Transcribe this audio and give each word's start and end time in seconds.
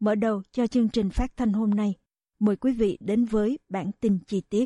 Mở 0.00 0.14
đầu 0.14 0.42
cho 0.52 0.66
chương 0.66 0.88
trình 0.88 1.10
phát 1.10 1.36
thanh 1.36 1.52
hôm 1.52 1.70
nay, 1.70 1.94
mời 2.38 2.56
quý 2.56 2.72
vị 2.72 2.98
đến 3.00 3.24
với 3.24 3.58
bản 3.68 3.90
tin 4.00 4.18
chi 4.26 4.42
tiết. 4.50 4.64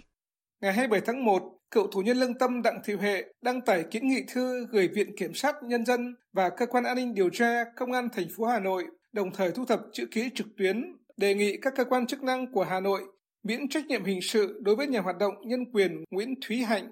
Ngày 0.60 0.72
27 0.72 1.00
tháng 1.06 1.24
1, 1.24 1.42
cựu 1.70 1.86
thủ 1.86 2.00
nhân 2.02 2.16
lương 2.16 2.38
tâm 2.38 2.62
Đặng 2.62 2.80
Thị 2.84 2.94
Huệ 2.94 3.24
đăng 3.42 3.60
tải 3.60 3.84
kiến 3.90 4.08
nghị 4.08 4.24
thư 4.28 4.66
gửi 4.70 4.88
Viện 4.88 5.16
Kiểm 5.16 5.34
sát 5.34 5.54
Nhân 5.62 5.84
dân 5.84 6.14
và 6.32 6.50
Cơ 6.50 6.66
quan 6.66 6.84
An 6.84 6.96
ninh 6.96 7.14
Điều 7.14 7.30
tra 7.30 7.64
Công 7.76 7.92
an 7.92 8.08
thành 8.12 8.26
phố 8.36 8.44
Hà 8.44 8.60
Nội, 8.60 8.84
đồng 9.12 9.30
thời 9.32 9.52
thu 9.52 9.64
thập 9.64 9.80
chữ 9.92 10.06
ký 10.10 10.30
trực 10.34 10.46
tuyến, 10.56 10.96
đề 11.16 11.34
nghị 11.34 11.56
các 11.62 11.72
cơ 11.76 11.84
quan 11.84 12.06
chức 12.06 12.22
năng 12.22 12.52
của 12.52 12.64
Hà 12.64 12.80
Nội 12.80 13.02
miễn 13.42 13.68
trách 13.68 13.86
nhiệm 13.86 14.04
hình 14.04 14.22
sự 14.22 14.60
đối 14.62 14.76
với 14.76 14.86
nhà 14.86 15.00
hoạt 15.00 15.18
động 15.18 15.34
nhân 15.44 15.64
quyền 15.72 16.04
Nguyễn 16.10 16.34
Thúy 16.46 16.62
Hạnh. 16.62 16.90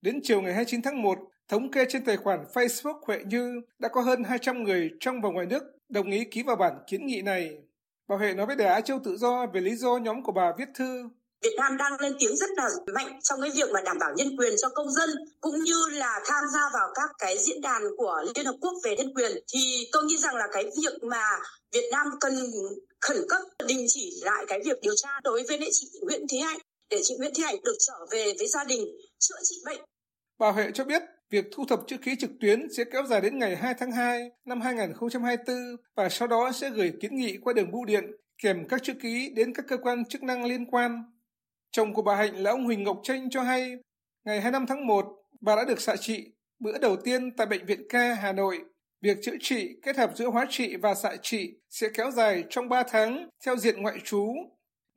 Đến 0.00 0.20
chiều 0.22 0.42
ngày 0.42 0.54
29 0.54 0.82
tháng 0.82 1.02
1, 1.02 1.18
thống 1.48 1.70
kê 1.70 1.84
trên 1.88 2.04
tài 2.04 2.16
khoản 2.16 2.40
Facebook 2.54 3.00
Huệ 3.06 3.18
Như 3.26 3.60
đã 3.78 3.88
có 3.88 4.00
hơn 4.00 4.24
200 4.24 4.62
người 4.62 4.90
trong 5.00 5.20
và 5.20 5.28
ngoài 5.30 5.46
nước 5.46 5.62
đồng 5.88 6.10
ý 6.10 6.24
ký 6.24 6.42
vào 6.42 6.56
bản 6.56 6.72
kiến 6.86 7.06
nghị 7.06 7.22
này. 7.22 7.58
Bà 8.08 8.16
Huệ 8.16 8.34
nói 8.34 8.46
với 8.46 8.56
Đài 8.56 8.68
Á 8.68 8.80
Châu 8.80 9.00
Tự 9.04 9.16
Do 9.16 9.46
về 9.54 9.60
lý 9.60 9.76
do 9.76 9.96
nhóm 9.96 10.22
của 10.22 10.32
bà 10.32 10.52
viết 10.58 10.68
thư. 10.74 11.08
Việt 11.42 11.54
Nam 11.56 11.76
đang 11.76 12.00
lên 12.00 12.16
tiếng 12.18 12.36
rất 12.36 12.50
là 12.56 12.68
mạnh 12.94 13.20
trong 13.22 13.40
cái 13.40 13.50
việc 13.54 13.70
mà 13.72 13.80
đảm 13.84 13.96
bảo 14.00 14.10
nhân 14.16 14.36
quyền 14.38 14.54
cho 14.58 14.68
công 14.68 14.90
dân 14.90 15.10
cũng 15.40 15.60
như 15.64 15.88
là 15.92 16.20
tham 16.26 16.44
gia 16.54 16.60
vào 16.74 16.88
các 16.94 17.10
cái 17.18 17.38
diễn 17.38 17.60
đàn 17.60 17.82
của 17.96 18.22
Liên 18.34 18.46
Hợp 18.46 18.56
Quốc 18.60 18.72
về 18.84 18.96
nhân 18.96 19.14
quyền 19.14 19.32
thì 19.52 19.88
tôi 19.92 20.04
nghĩ 20.04 20.16
rằng 20.18 20.36
là 20.36 20.48
cái 20.52 20.64
việc 20.64 21.02
mà 21.02 21.24
Việt 21.72 21.88
Nam 21.92 22.06
cần 22.20 22.32
khẩn 23.00 23.16
cấp 23.28 23.40
đình 23.66 23.84
chỉ 23.88 24.20
lại 24.24 24.44
cái 24.48 24.60
việc 24.64 24.78
điều 24.82 24.94
tra 24.96 25.20
đối 25.24 25.42
với 25.48 25.68
chị 25.72 25.86
Nguyễn 26.02 26.28
Thúy 26.28 26.38
Hạnh 26.38 26.58
để 26.90 27.00
chị 27.02 27.14
Nguyễn 27.18 27.34
Thúy 27.34 27.44
Hạnh 27.44 27.56
được 27.64 27.76
trở 27.86 28.06
về 28.10 28.32
với 28.38 28.48
gia 28.48 28.64
đình 28.64 28.86
chữa 29.18 29.38
trị 29.42 29.56
bệnh. 29.64 29.80
Bà 30.38 30.52
Huệ 30.52 30.70
cho 30.74 30.84
biết 30.84 31.02
Việc 31.32 31.44
thu 31.52 31.64
thập 31.64 31.80
chữ 31.86 31.96
ký 31.96 32.16
trực 32.16 32.30
tuyến 32.40 32.66
sẽ 32.76 32.84
kéo 32.92 33.06
dài 33.06 33.20
đến 33.20 33.38
ngày 33.38 33.56
2 33.56 33.74
tháng 33.78 33.92
2 33.92 34.30
năm 34.44 34.60
2024 34.60 35.56
và 35.96 36.08
sau 36.08 36.28
đó 36.28 36.52
sẽ 36.52 36.70
gửi 36.70 36.92
kiến 37.00 37.16
nghị 37.16 37.38
qua 37.42 37.52
đường 37.52 37.70
bưu 37.70 37.84
điện 37.84 38.04
kèm 38.42 38.68
các 38.68 38.82
chữ 38.82 38.92
ký 39.02 39.32
đến 39.36 39.54
các 39.54 39.64
cơ 39.68 39.76
quan 39.76 40.04
chức 40.04 40.22
năng 40.22 40.44
liên 40.44 40.66
quan. 40.66 41.02
Chồng 41.70 41.94
của 41.94 42.02
bà 42.02 42.16
Hạnh 42.16 42.36
là 42.36 42.50
ông 42.50 42.64
Huỳnh 42.64 42.84
Ngọc 42.84 43.00
Tranh 43.02 43.30
cho 43.30 43.42
hay, 43.42 43.76
ngày 44.24 44.40
25 44.40 44.66
tháng 44.66 44.86
1, 44.86 45.06
bà 45.40 45.56
đã 45.56 45.64
được 45.64 45.80
xạ 45.80 45.96
trị 45.96 46.32
bữa 46.58 46.78
đầu 46.78 46.96
tiên 46.96 47.36
tại 47.36 47.46
Bệnh 47.46 47.66
viện 47.66 47.88
K 47.88 47.92
Hà 47.92 48.32
Nội. 48.32 48.60
Việc 49.00 49.18
chữa 49.22 49.36
trị 49.40 49.76
kết 49.82 49.96
hợp 49.96 50.12
giữa 50.16 50.26
hóa 50.26 50.46
trị 50.50 50.76
và 50.76 50.94
xạ 50.94 51.16
trị 51.22 51.54
sẽ 51.70 51.88
kéo 51.94 52.10
dài 52.10 52.44
trong 52.50 52.68
3 52.68 52.82
tháng 52.82 53.28
theo 53.44 53.56
diện 53.56 53.82
ngoại 53.82 53.96
trú 54.04 54.34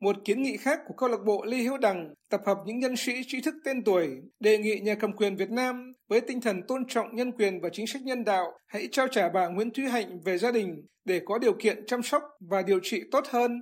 một 0.00 0.16
kiến 0.24 0.42
nghị 0.42 0.56
khác 0.56 0.80
của 0.86 0.94
câu 0.94 1.08
lạc 1.08 1.20
bộ 1.26 1.44
Lê 1.44 1.56
Hiếu 1.56 1.76
Đằng 1.76 2.14
tập 2.30 2.40
hợp 2.46 2.58
những 2.66 2.78
nhân 2.78 2.96
sĩ 2.96 3.12
trí 3.26 3.40
thức 3.40 3.54
tên 3.64 3.84
tuổi 3.84 4.08
đề 4.40 4.58
nghị 4.58 4.80
nhà 4.80 4.94
cầm 4.94 5.12
quyền 5.12 5.36
Việt 5.36 5.50
Nam 5.50 5.92
với 6.08 6.20
tinh 6.20 6.40
thần 6.40 6.62
tôn 6.68 6.86
trọng 6.88 7.16
nhân 7.16 7.32
quyền 7.32 7.60
và 7.60 7.68
chính 7.72 7.86
sách 7.86 8.02
nhân 8.02 8.24
đạo 8.24 8.52
hãy 8.66 8.88
trao 8.92 9.08
trả 9.08 9.28
bà 9.28 9.48
Nguyễn 9.48 9.70
Thúy 9.70 9.84
Hạnh 9.84 10.20
về 10.24 10.38
gia 10.38 10.52
đình 10.52 10.86
để 11.04 11.20
có 11.24 11.38
điều 11.38 11.52
kiện 11.52 11.86
chăm 11.86 12.02
sóc 12.02 12.22
và 12.40 12.62
điều 12.62 12.80
trị 12.82 13.02
tốt 13.10 13.24
hơn. 13.28 13.60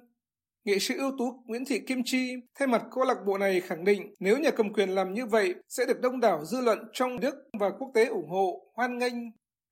Nghệ 0.65 0.79
sĩ 0.79 0.95
ưu 0.95 1.13
tú 1.19 1.43
Nguyễn 1.47 1.65
Thị 1.65 1.81
Kim 1.87 2.03
Chi 2.05 2.35
thay 2.59 2.69
mặt 2.69 2.83
câu 2.91 3.05
lạc 3.05 3.19
bộ 3.27 3.39
này 3.39 3.61
khẳng 3.61 3.85
định 3.85 4.15
nếu 4.21 4.39
nhà 4.39 4.51
cầm 4.51 4.73
quyền 4.73 4.89
làm 4.89 5.15
như 5.15 5.27
vậy 5.27 5.55
sẽ 5.69 5.87
được 5.87 6.01
đông 6.01 6.21
đảo 6.21 6.45
dư 6.45 6.61
luận 6.61 6.79
trong 6.93 7.21
nước 7.21 7.35
và 7.61 7.71
quốc 7.71 7.91
tế 7.95 8.05
ủng 8.05 8.29
hộ, 8.29 8.73
hoan 8.75 8.99
nghênh 8.99 9.15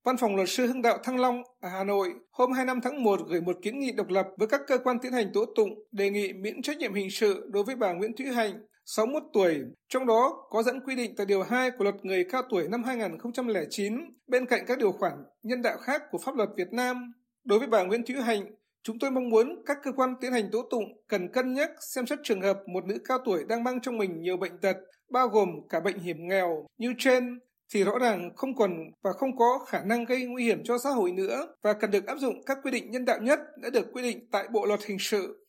Văn 0.05 0.17
phòng 0.17 0.37
luật 0.37 0.49
sư 0.49 0.67
Hưng 0.67 0.83
Đạo 0.83 0.99
Thăng 1.03 1.21
Long 1.21 1.43
ở 1.61 1.69
Hà 1.69 1.85
Nội 1.85 2.09
hôm 2.31 2.53
25 2.53 2.81
tháng 2.81 3.03
1 3.03 3.21
gửi 3.29 3.41
một 3.41 3.57
kiến 3.63 3.79
nghị 3.79 3.93
độc 3.93 4.09
lập 4.09 4.27
với 4.37 4.49
các 4.49 4.61
cơ 4.67 4.79
quan 4.79 4.99
tiến 5.03 5.13
hành 5.13 5.33
tố 5.33 5.45
tụng 5.57 5.69
đề 5.93 6.11
nghị 6.11 6.33
miễn 6.33 6.63
trách 6.63 6.79
nhiệm 6.79 6.95
hình 6.95 7.11
sự 7.11 7.49
đối 7.53 7.65
với 7.65 7.77
bà 7.77 7.93
Nguyễn 7.93 8.17
Thúy 8.17 8.27
Hạnh, 8.27 8.53
61 8.85 9.23
tuổi, 9.33 9.61
trong 9.89 10.07
đó 10.07 10.47
có 10.51 10.63
dẫn 10.63 10.81
quy 10.81 10.97
định 10.97 11.15
tại 11.17 11.27
Điều 11.27 11.43
2 11.43 11.71
của 11.71 11.85
Luật 11.85 11.95
Người 12.03 12.25
Cao 12.31 12.43
Tuổi 12.51 12.69
năm 12.69 12.85
2009 12.85 13.95
bên 14.27 14.47
cạnh 14.47 14.65
các 14.67 14.79
điều 14.79 14.93
khoản 14.93 15.13
nhân 15.43 15.63
đạo 15.63 15.79
khác 15.79 16.03
của 16.11 16.19
pháp 16.19 16.37
luật 16.37 16.49
Việt 16.57 16.73
Nam. 16.73 17.13
Đối 17.45 17.59
với 17.59 17.69
bà 17.69 17.83
Nguyễn 17.83 18.07
Thúy 18.07 18.17
Hạnh, 18.17 18.45
chúng 18.83 18.99
tôi 18.99 19.11
mong 19.11 19.29
muốn 19.29 19.63
các 19.67 19.77
cơ 19.83 19.93
quan 19.93 20.15
tiến 20.21 20.33
hành 20.33 20.51
tố 20.53 20.63
tụng 20.71 20.85
cần 21.09 21.33
cân 21.33 21.55
nhắc 21.55 21.71
xem 21.95 22.07
xét 22.07 22.19
trường 22.23 22.41
hợp 22.41 22.57
một 22.67 22.85
nữ 22.85 22.99
cao 23.09 23.19
tuổi 23.25 23.45
đang 23.49 23.65
mang 23.65 23.81
trong 23.81 23.99
mình 23.99 24.21
nhiều 24.21 24.37
bệnh 24.37 24.61
tật, 24.63 24.77
bao 25.11 25.29
gồm 25.29 25.49
cả 25.69 25.81
bệnh 25.81 25.99
hiểm 25.99 26.17
nghèo 26.29 26.67
như 26.79 26.95
trên 26.99 27.39
thì 27.73 27.85
rõ 27.85 27.99
ràng 27.99 28.31
không 28.37 28.57
còn 28.57 28.71
và 29.03 29.13
không 29.13 29.37
có 29.37 29.59
khả 29.69 29.83
năng 29.85 30.05
gây 30.05 30.25
nguy 30.25 30.45
hiểm 30.45 30.65
cho 30.65 30.79
xã 30.79 30.91
hội 30.91 31.13
nữa 31.13 31.47
và 31.63 31.73
cần 31.73 31.91
được 31.91 32.07
áp 32.07 32.19
dụng 32.19 32.45
các 32.47 32.59
quy 32.63 32.71
định 32.71 32.91
nhân 32.91 33.05
đạo 33.05 33.19
nhất 33.21 33.41
đã 33.57 33.71
được 33.71 33.87
quy 33.93 34.03
định 34.03 34.29
tại 34.33 34.49
Bộ 34.53 34.67
luật 34.67 34.81
hình 34.85 34.99
sự. 35.01 35.47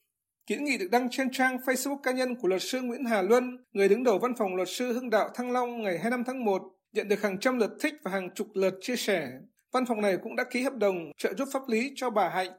Kiến 0.47 0.63
nghị 0.63 0.77
được 0.77 0.87
đăng 0.91 1.09
trên 1.11 1.31
trang 1.31 1.57
Facebook 1.57 2.01
cá 2.03 2.11
nhân 2.11 2.35
của 2.35 2.47
luật 2.47 2.61
sư 2.61 2.81
Nguyễn 2.81 3.05
Hà 3.05 3.21
Luân, 3.21 3.57
người 3.73 3.89
đứng 3.89 4.03
đầu 4.03 4.19
văn 4.19 4.33
phòng 4.37 4.55
luật 4.55 4.69
sư 4.71 4.93
Hưng 4.93 5.09
Đạo 5.09 5.29
Thăng 5.35 5.51
Long 5.51 5.81
ngày 5.81 5.93
25 5.97 6.23
tháng 6.23 6.45
1, 6.45 6.61
nhận 6.93 7.07
được 7.07 7.21
hàng 7.21 7.39
trăm 7.39 7.59
lượt 7.59 7.71
thích 7.81 7.93
và 8.03 8.11
hàng 8.11 8.29
chục 8.35 8.47
lượt 8.53 8.73
chia 8.81 8.95
sẻ. 8.95 9.29
Văn 9.73 9.85
phòng 9.85 10.01
này 10.01 10.17
cũng 10.23 10.35
đã 10.35 10.43
ký 10.51 10.61
hợp 10.61 10.75
đồng 10.75 10.95
trợ 11.17 11.33
giúp 11.33 11.47
pháp 11.53 11.61
lý 11.67 11.91
cho 11.95 12.09
bà 12.09 12.29
Hạnh. 12.29 12.51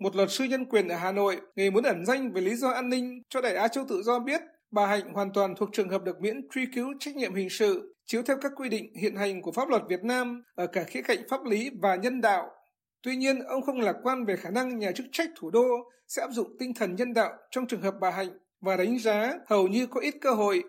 Một 0.00 0.16
luật 0.16 0.30
sư 0.30 0.44
nhân 0.44 0.64
quyền 0.64 0.88
ở 0.88 0.96
Hà 0.96 1.12
Nội, 1.12 1.36
người 1.56 1.70
muốn 1.70 1.84
ẩn 1.84 2.06
danh 2.06 2.32
về 2.32 2.40
lý 2.40 2.54
do 2.54 2.68
an 2.68 2.88
ninh 2.88 3.22
cho 3.28 3.40
Đại 3.40 3.54
Á 3.54 3.68
Châu 3.68 3.84
Tự 3.88 4.02
Do 4.02 4.18
biết 4.18 4.40
bà 4.70 4.86
Hạnh 4.86 5.12
hoàn 5.12 5.32
toàn 5.32 5.54
thuộc 5.56 5.68
trường 5.72 5.88
hợp 5.88 6.02
được 6.04 6.20
miễn 6.20 6.48
truy 6.54 6.66
cứu 6.74 6.94
trách 7.00 7.16
nhiệm 7.16 7.34
hình 7.34 7.50
sự 7.50 7.94
chiếu 8.08 8.22
theo 8.22 8.36
các 8.40 8.52
quy 8.56 8.68
định 8.68 8.94
hiện 8.94 9.16
hành 9.16 9.42
của 9.42 9.52
pháp 9.52 9.68
luật 9.68 9.82
Việt 9.88 10.04
Nam 10.04 10.42
ở 10.54 10.66
cả 10.66 10.84
khía 10.84 11.02
cạnh 11.02 11.18
pháp 11.30 11.44
lý 11.44 11.70
và 11.82 11.94
nhân 11.94 12.20
đạo. 12.20 12.50
Tuy 13.02 13.16
nhiên, 13.16 13.38
ông 13.38 13.62
không 13.62 13.80
lạc 13.80 13.96
quan 14.02 14.24
về 14.24 14.36
khả 14.36 14.50
năng 14.50 14.78
nhà 14.78 14.92
chức 14.92 15.06
trách 15.12 15.30
thủ 15.36 15.50
đô 15.50 15.68
sẽ 16.06 16.22
áp 16.22 16.30
dụng 16.32 16.56
tinh 16.58 16.74
thần 16.74 16.94
nhân 16.94 17.14
đạo 17.14 17.32
trong 17.50 17.66
trường 17.66 17.82
hợp 17.82 17.94
bà 18.00 18.10
Hạnh 18.10 18.38
và 18.60 18.76
đánh 18.76 18.98
giá 18.98 19.34
hầu 19.46 19.68
như 19.68 19.86
có 19.86 20.00
ít 20.00 20.14
cơ 20.20 20.30
hội. 20.30 20.62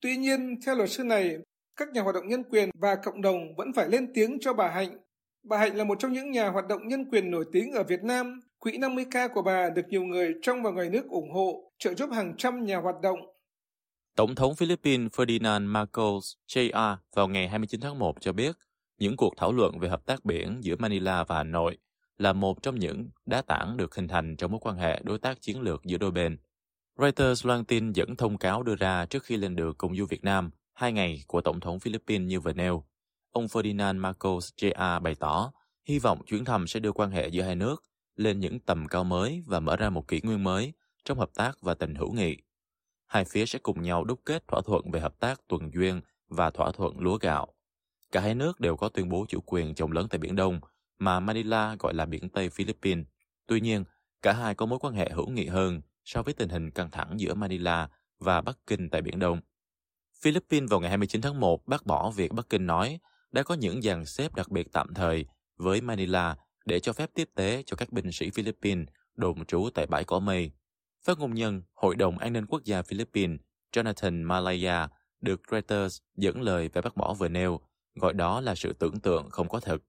Tuy 0.00 0.16
nhiên, 0.16 0.60
theo 0.66 0.74
luật 0.74 0.90
sư 0.90 1.04
này, 1.04 1.36
các 1.76 1.88
nhà 1.92 2.02
hoạt 2.02 2.14
động 2.14 2.28
nhân 2.28 2.42
quyền 2.50 2.70
và 2.74 2.94
cộng 2.94 3.22
đồng 3.22 3.56
vẫn 3.56 3.72
phải 3.72 3.88
lên 3.88 4.12
tiếng 4.14 4.38
cho 4.40 4.52
bà 4.52 4.68
Hạnh. 4.68 4.98
Bà 5.42 5.58
Hạnh 5.58 5.76
là 5.76 5.84
một 5.84 5.98
trong 5.98 6.12
những 6.12 6.30
nhà 6.30 6.48
hoạt 6.48 6.66
động 6.68 6.88
nhân 6.88 7.10
quyền 7.10 7.30
nổi 7.30 7.44
tiếng 7.52 7.72
ở 7.72 7.82
Việt 7.82 8.02
Nam. 8.02 8.40
Quỹ 8.58 8.72
50K 8.78 9.28
của 9.34 9.42
bà 9.42 9.70
được 9.70 9.88
nhiều 9.88 10.02
người 10.02 10.34
trong 10.42 10.62
và 10.62 10.70
ngoài 10.70 10.90
nước 10.90 11.08
ủng 11.08 11.30
hộ, 11.32 11.72
trợ 11.78 11.94
giúp 11.94 12.10
hàng 12.12 12.34
trăm 12.38 12.64
nhà 12.64 12.76
hoạt 12.76 12.96
động 13.02 13.33
Tổng 14.16 14.34
thống 14.34 14.54
Philippines 14.54 15.12
Ferdinand 15.12 15.66
Marcos 15.66 16.32
Jr. 16.48 16.96
vào 17.14 17.28
ngày 17.28 17.48
29 17.48 17.80
tháng 17.80 17.98
1 17.98 18.20
cho 18.20 18.32
biết, 18.32 18.56
những 18.98 19.16
cuộc 19.16 19.34
thảo 19.36 19.52
luận 19.52 19.78
về 19.78 19.88
hợp 19.88 20.06
tác 20.06 20.24
biển 20.24 20.58
giữa 20.60 20.76
Manila 20.78 21.24
và 21.24 21.36
Hà 21.36 21.42
Nội 21.42 21.78
là 22.18 22.32
một 22.32 22.62
trong 22.62 22.78
những 22.78 23.08
đá 23.26 23.42
tảng 23.42 23.76
được 23.76 23.94
hình 23.94 24.08
thành 24.08 24.36
trong 24.36 24.50
mối 24.50 24.60
quan 24.62 24.76
hệ 24.76 25.00
đối 25.04 25.18
tác 25.18 25.40
chiến 25.40 25.60
lược 25.60 25.84
giữa 25.84 25.98
đôi 25.98 26.10
bên. 26.10 26.38
Reuters 26.98 27.46
loan 27.46 27.64
tin 27.64 27.92
dẫn 27.92 28.16
thông 28.16 28.38
cáo 28.38 28.62
đưa 28.62 28.74
ra 28.74 29.06
trước 29.06 29.24
khi 29.24 29.36
lên 29.36 29.56
đường 29.56 29.74
cùng 29.78 29.96
du 29.96 30.06
Việt 30.06 30.24
Nam 30.24 30.50
hai 30.74 30.92
ngày 30.92 31.22
của 31.26 31.40
Tổng 31.40 31.60
thống 31.60 31.80
Philippines 31.80 32.28
như 32.28 32.40
vừa 32.40 32.52
nêu. 32.52 32.84
Ông 33.30 33.46
Ferdinand 33.46 33.98
Marcos 34.00 34.52
Jr. 34.56 35.00
bày 35.00 35.14
tỏ 35.14 35.52
hy 35.88 35.98
vọng 35.98 36.22
chuyến 36.26 36.44
thăm 36.44 36.66
sẽ 36.66 36.80
đưa 36.80 36.92
quan 36.92 37.10
hệ 37.10 37.28
giữa 37.28 37.42
hai 37.42 37.56
nước 37.56 37.84
lên 38.16 38.40
những 38.40 38.60
tầm 38.60 38.88
cao 38.88 39.04
mới 39.04 39.42
và 39.46 39.60
mở 39.60 39.76
ra 39.76 39.90
một 39.90 40.08
kỷ 40.08 40.20
nguyên 40.20 40.44
mới 40.44 40.72
trong 41.04 41.18
hợp 41.18 41.30
tác 41.34 41.52
và 41.60 41.74
tình 41.74 41.94
hữu 41.94 42.12
nghị 42.12 42.36
hai 43.14 43.24
phía 43.24 43.46
sẽ 43.46 43.58
cùng 43.58 43.82
nhau 43.82 44.04
đúc 44.04 44.20
kết 44.24 44.48
thỏa 44.48 44.60
thuận 44.66 44.90
về 44.90 45.00
hợp 45.00 45.20
tác 45.20 45.40
tuần 45.48 45.70
duyên 45.74 46.00
và 46.28 46.50
thỏa 46.50 46.72
thuận 46.72 46.98
lúa 46.98 47.18
gạo. 47.18 47.54
Cả 48.12 48.20
hai 48.20 48.34
nước 48.34 48.60
đều 48.60 48.76
có 48.76 48.88
tuyên 48.88 49.08
bố 49.08 49.26
chủ 49.28 49.40
quyền 49.46 49.74
trồng 49.74 49.92
lớn 49.92 50.06
tại 50.10 50.18
Biển 50.18 50.36
Đông, 50.36 50.60
mà 50.98 51.20
Manila 51.20 51.76
gọi 51.78 51.94
là 51.94 52.06
Biển 52.06 52.28
Tây 52.28 52.50
Philippines. 52.50 53.06
Tuy 53.46 53.60
nhiên, 53.60 53.84
cả 54.22 54.32
hai 54.32 54.54
có 54.54 54.66
mối 54.66 54.78
quan 54.78 54.94
hệ 54.94 55.10
hữu 55.10 55.28
nghị 55.28 55.46
hơn 55.46 55.80
so 56.04 56.22
với 56.22 56.34
tình 56.34 56.48
hình 56.48 56.70
căng 56.70 56.90
thẳng 56.90 57.20
giữa 57.20 57.34
Manila 57.34 57.88
và 58.18 58.40
Bắc 58.40 58.58
Kinh 58.66 58.90
tại 58.90 59.02
Biển 59.02 59.18
Đông. 59.18 59.40
Philippines 60.22 60.70
vào 60.70 60.80
ngày 60.80 60.88
29 60.88 61.20
tháng 61.20 61.40
1 61.40 61.66
bác 61.66 61.86
bỏ 61.86 62.10
việc 62.10 62.32
Bắc 62.32 62.48
Kinh 62.48 62.66
nói 62.66 62.98
đã 63.32 63.42
có 63.42 63.54
những 63.54 63.82
dàn 63.82 64.04
xếp 64.04 64.34
đặc 64.34 64.50
biệt 64.50 64.66
tạm 64.72 64.94
thời 64.94 65.26
với 65.56 65.80
Manila 65.80 66.36
để 66.64 66.80
cho 66.80 66.92
phép 66.92 67.10
tiếp 67.14 67.28
tế 67.34 67.62
cho 67.66 67.76
các 67.76 67.92
binh 67.92 68.12
sĩ 68.12 68.30
Philippines 68.30 68.88
đồn 69.16 69.44
trú 69.44 69.68
tại 69.74 69.86
bãi 69.86 70.04
cỏ 70.04 70.18
mây. 70.18 70.52
Phát 71.04 71.18
ngôn 71.18 71.34
nhân 71.34 71.62
Hội 71.74 71.96
đồng 71.96 72.18
An 72.18 72.32
ninh 72.32 72.46
Quốc 72.46 72.64
gia 72.64 72.82
Philippines 72.82 73.40
Jonathan 73.72 74.26
Malaya 74.26 74.88
được 75.20 75.40
Reuters 75.50 75.98
dẫn 76.16 76.42
lời 76.42 76.68
về 76.68 76.82
bác 76.82 76.96
bỏ 76.96 77.14
vừa 77.14 77.28
nêu, 77.28 77.60
gọi 77.94 78.12
đó 78.12 78.40
là 78.40 78.54
sự 78.54 78.72
tưởng 78.72 79.00
tượng 79.00 79.30
không 79.30 79.48
có 79.48 79.60
thật. 79.60 79.82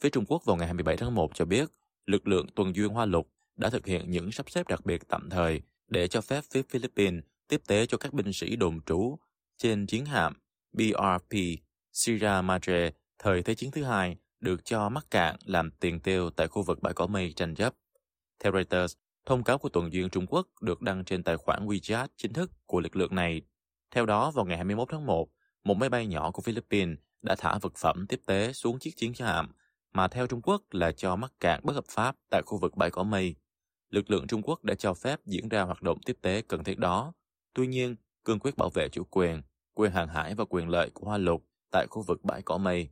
Phía 0.00 0.10
Trung 0.10 0.24
Quốc 0.28 0.44
vào 0.44 0.56
ngày 0.56 0.66
27 0.66 0.96
tháng 0.96 1.14
1 1.14 1.30
cho 1.34 1.44
biết, 1.44 1.70
lực 2.06 2.28
lượng 2.28 2.46
tuần 2.54 2.76
duyên 2.76 2.88
Hoa 2.88 3.04
Lục 3.06 3.28
đã 3.56 3.70
thực 3.70 3.86
hiện 3.86 4.10
những 4.10 4.32
sắp 4.32 4.50
xếp 4.50 4.68
đặc 4.68 4.86
biệt 4.86 5.08
tạm 5.08 5.30
thời 5.30 5.62
để 5.88 6.08
cho 6.08 6.20
phép 6.20 6.44
phía 6.50 6.62
Philippines 6.62 7.24
tiếp 7.48 7.62
tế 7.66 7.86
cho 7.86 7.98
các 7.98 8.12
binh 8.12 8.32
sĩ 8.32 8.56
đồn 8.56 8.80
trú 8.86 9.18
trên 9.58 9.86
chiến 9.86 10.04
hạm 10.04 10.34
BRP 10.72 11.38
Sierra 11.92 12.42
Madre 12.42 12.90
thời 13.18 13.42
Thế 13.42 13.54
chiến 13.54 13.70
thứ 13.70 13.84
hai 13.84 14.16
được 14.40 14.64
cho 14.64 14.88
mắc 14.88 15.06
cạn 15.10 15.36
làm 15.44 15.70
tiền 15.70 16.00
tiêu 16.00 16.30
tại 16.30 16.48
khu 16.48 16.62
vực 16.62 16.82
bãi 16.82 16.94
cỏ 16.94 17.06
mây 17.06 17.32
tranh 17.36 17.54
chấp. 17.54 17.74
Theo 18.40 18.52
Reuters, 18.52 18.96
thông 19.26 19.44
cáo 19.44 19.58
của 19.58 19.68
tuần 19.68 19.92
duyên 19.92 20.10
Trung 20.10 20.26
Quốc 20.28 20.46
được 20.60 20.82
đăng 20.82 21.04
trên 21.04 21.22
tài 21.22 21.36
khoản 21.36 21.66
WeChat 21.66 22.08
chính 22.16 22.32
thức 22.32 22.50
của 22.66 22.80
lực 22.80 22.96
lượng 22.96 23.14
này. 23.14 23.42
Theo 23.90 24.06
đó, 24.06 24.30
vào 24.30 24.44
ngày 24.44 24.56
21 24.56 24.88
tháng 24.90 25.06
1, 25.06 25.28
một 25.64 25.74
máy 25.74 25.88
bay 25.88 26.06
nhỏ 26.06 26.30
của 26.30 26.42
Philippines 26.42 26.98
đã 27.22 27.34
thả 27.38 27.58
vật 27.58 27.72
phẩm 27.76 28.06
tiếp 28.08 28.20
tế 28.26 28.52
xuống 28.52 28.78
chiếc 28.78 28.96
chiến 28.96 29.12
hạm 29.18 29.52
mà 29.92 30.08
theo 30.08 30.26
Trung 30.26 30.42
Quốc 30.42 30.62
là 30.70 30.92
cho 30.92 31.16
mắc 31.16 31.32
cạn 31.40 31.60
bất 31.64 31.72
hợp 31.72 31.84
pháp 31.88 32.16
tại 32.30 32.42
khu 32.46 32.58
vực 32.58 32.76
bãi 32.76 32.90
cỏ 32.90 33.02
mây. 33.02 33.34
Lực 33.90 34.10
lượng 34.10 34.26
Trung 34.26 34.42
Quốc 34.42 34.64
đã 34.64 34.74
cho 34.74 34.94
phép 34.94 35.20
diễn 35.24 35.48
ra 35.48 35.62
hoạt 35.62 35.82
động 35.82 35.98
tiếp 36.06 36.16
tế 36.22 36.42
cần 36.48 36.64
thiết 36.64 36.78
đó. 36.78 37.12
Tuy 37.54 37.66
nhiên, 37.66 37.96
cương 38.24 38.38
quyết 38.38 38.56
bảo 38.56 38.70
vệ 38.70 38.88
chủ 38.88 39.04
quyền, 39.10 39.42
quyền 39.74 39.92
hàng 39.92 40.08
hải 40.08 40.34
và 40.34 40.44
quyền 40.48 40.68
lợi 40.68 40.90
của 40.94 41.06
Hoa 41.06 41.18
Lục 41.18 41.44
tại 41.70 41.86
khu 41.90 42.02
vực 42.02 42.24
bãi 42.24 42.42
cỏ 42.42 42.58
mây. 42.58 42.88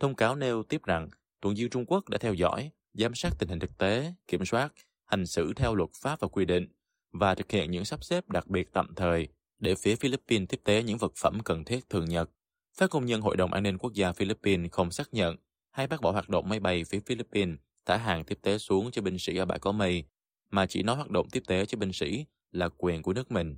Thông 0.00 0.14
cáo 0.14 0.36
nêu 0.36 0.62
tiếp 0.62 0.82
rằng 0.84 1.08
tuần 1.40 1.56
duyên 1.56 1.70
Trung 1.70 1.84
Quốc 1.86 2.08
đã 2.08 2.18
theo 2.18 2.34
dõi, 2.34 2.70
giám 2.94 3.14
sát 3.14 3.30
tình 3.38 3.48
hình 3.48 3.58
thực 3.58 3.78
tế, 3.78 4.14
kiểm 4.26 4.44
soát, 4.44 4.72
hành 5.06 5.26
xử 5.26 5.52
theo 5.56 5.74
luật 5.74 5.90
pháp 5.94 6.20
và 6.20 6.28
quy 6.28 6.44
định 6.44 6.68
và 7.12 7.34
thực 7.34 7.52
hiện 7.52 7.70
những 7.70 7.84
sắp 7.84 8.04
xếp 8.04 8.28
đặc 8.28 8.46
biệt 8.46 8.72
tạm 8.72 8.94
thời 8.94 9.28
để 9.58 9.74
phía 9.74 9.96
Philippines 9.96 10.48
tiếp 10.48 10.60
tế 10.64 10.82
những 10.82 10.98
vật 10.98 11.12
phẩm 11.16 11.38
cần 11.44 11.64
thiết 11.64 11.88
thường 11.88 12.04
nhật. 12.04 12.30
Phát 12.78 12.90
công 12.90 13.06
nhân 13.06 13.20
Hội 13.20 13.36
đồng 13.36 13.52
An 13.52 13.62
ninh 13.62 13.78
Quốc 13.78 13.92
gia 13.92 14.12
Philippines 14.12 14.70
không 14.70 14.90
xác 14.90 15.14
nhận 15.14 15.36
hay 15.70 15.86
bác 15.86 16.00
bỏ 16.00 16.10
hoạt 16.10 16.28
động 16.28 16.48
máy 16.48 16.60
bay 16.60 16.84
phía 16.84 17.00
Philippines 17.00 17.58
thả 17.86 17.96
hàng 17.96 18.24
tiếp 18.24 18.38
tế 18.42 18.58
xuống 18.58 18.90
cho 18.90 19.02
binh 19.02 19.18
sĩ 19.18 19.36
ở 19.36 19.44
bãi 19.44 19.58
có 19.58 19.72
mây, 19.72 20.04
mà 20.50 20.66
chỉ 20.66 20.82
nói 20.82 20.96
hoạt 20.96 21.10
động 21.10 21.28
tiếp 21.30 21.42
tế 21.46 21.66
cho 21.66 21.78
binh 21.78 21.92
sĩ 21.92 22.24
là 22.52 22.68
quyền 22.68 23.02
của 23.02 23.12
nước 23.12 23.32
mình. 23.32 23.56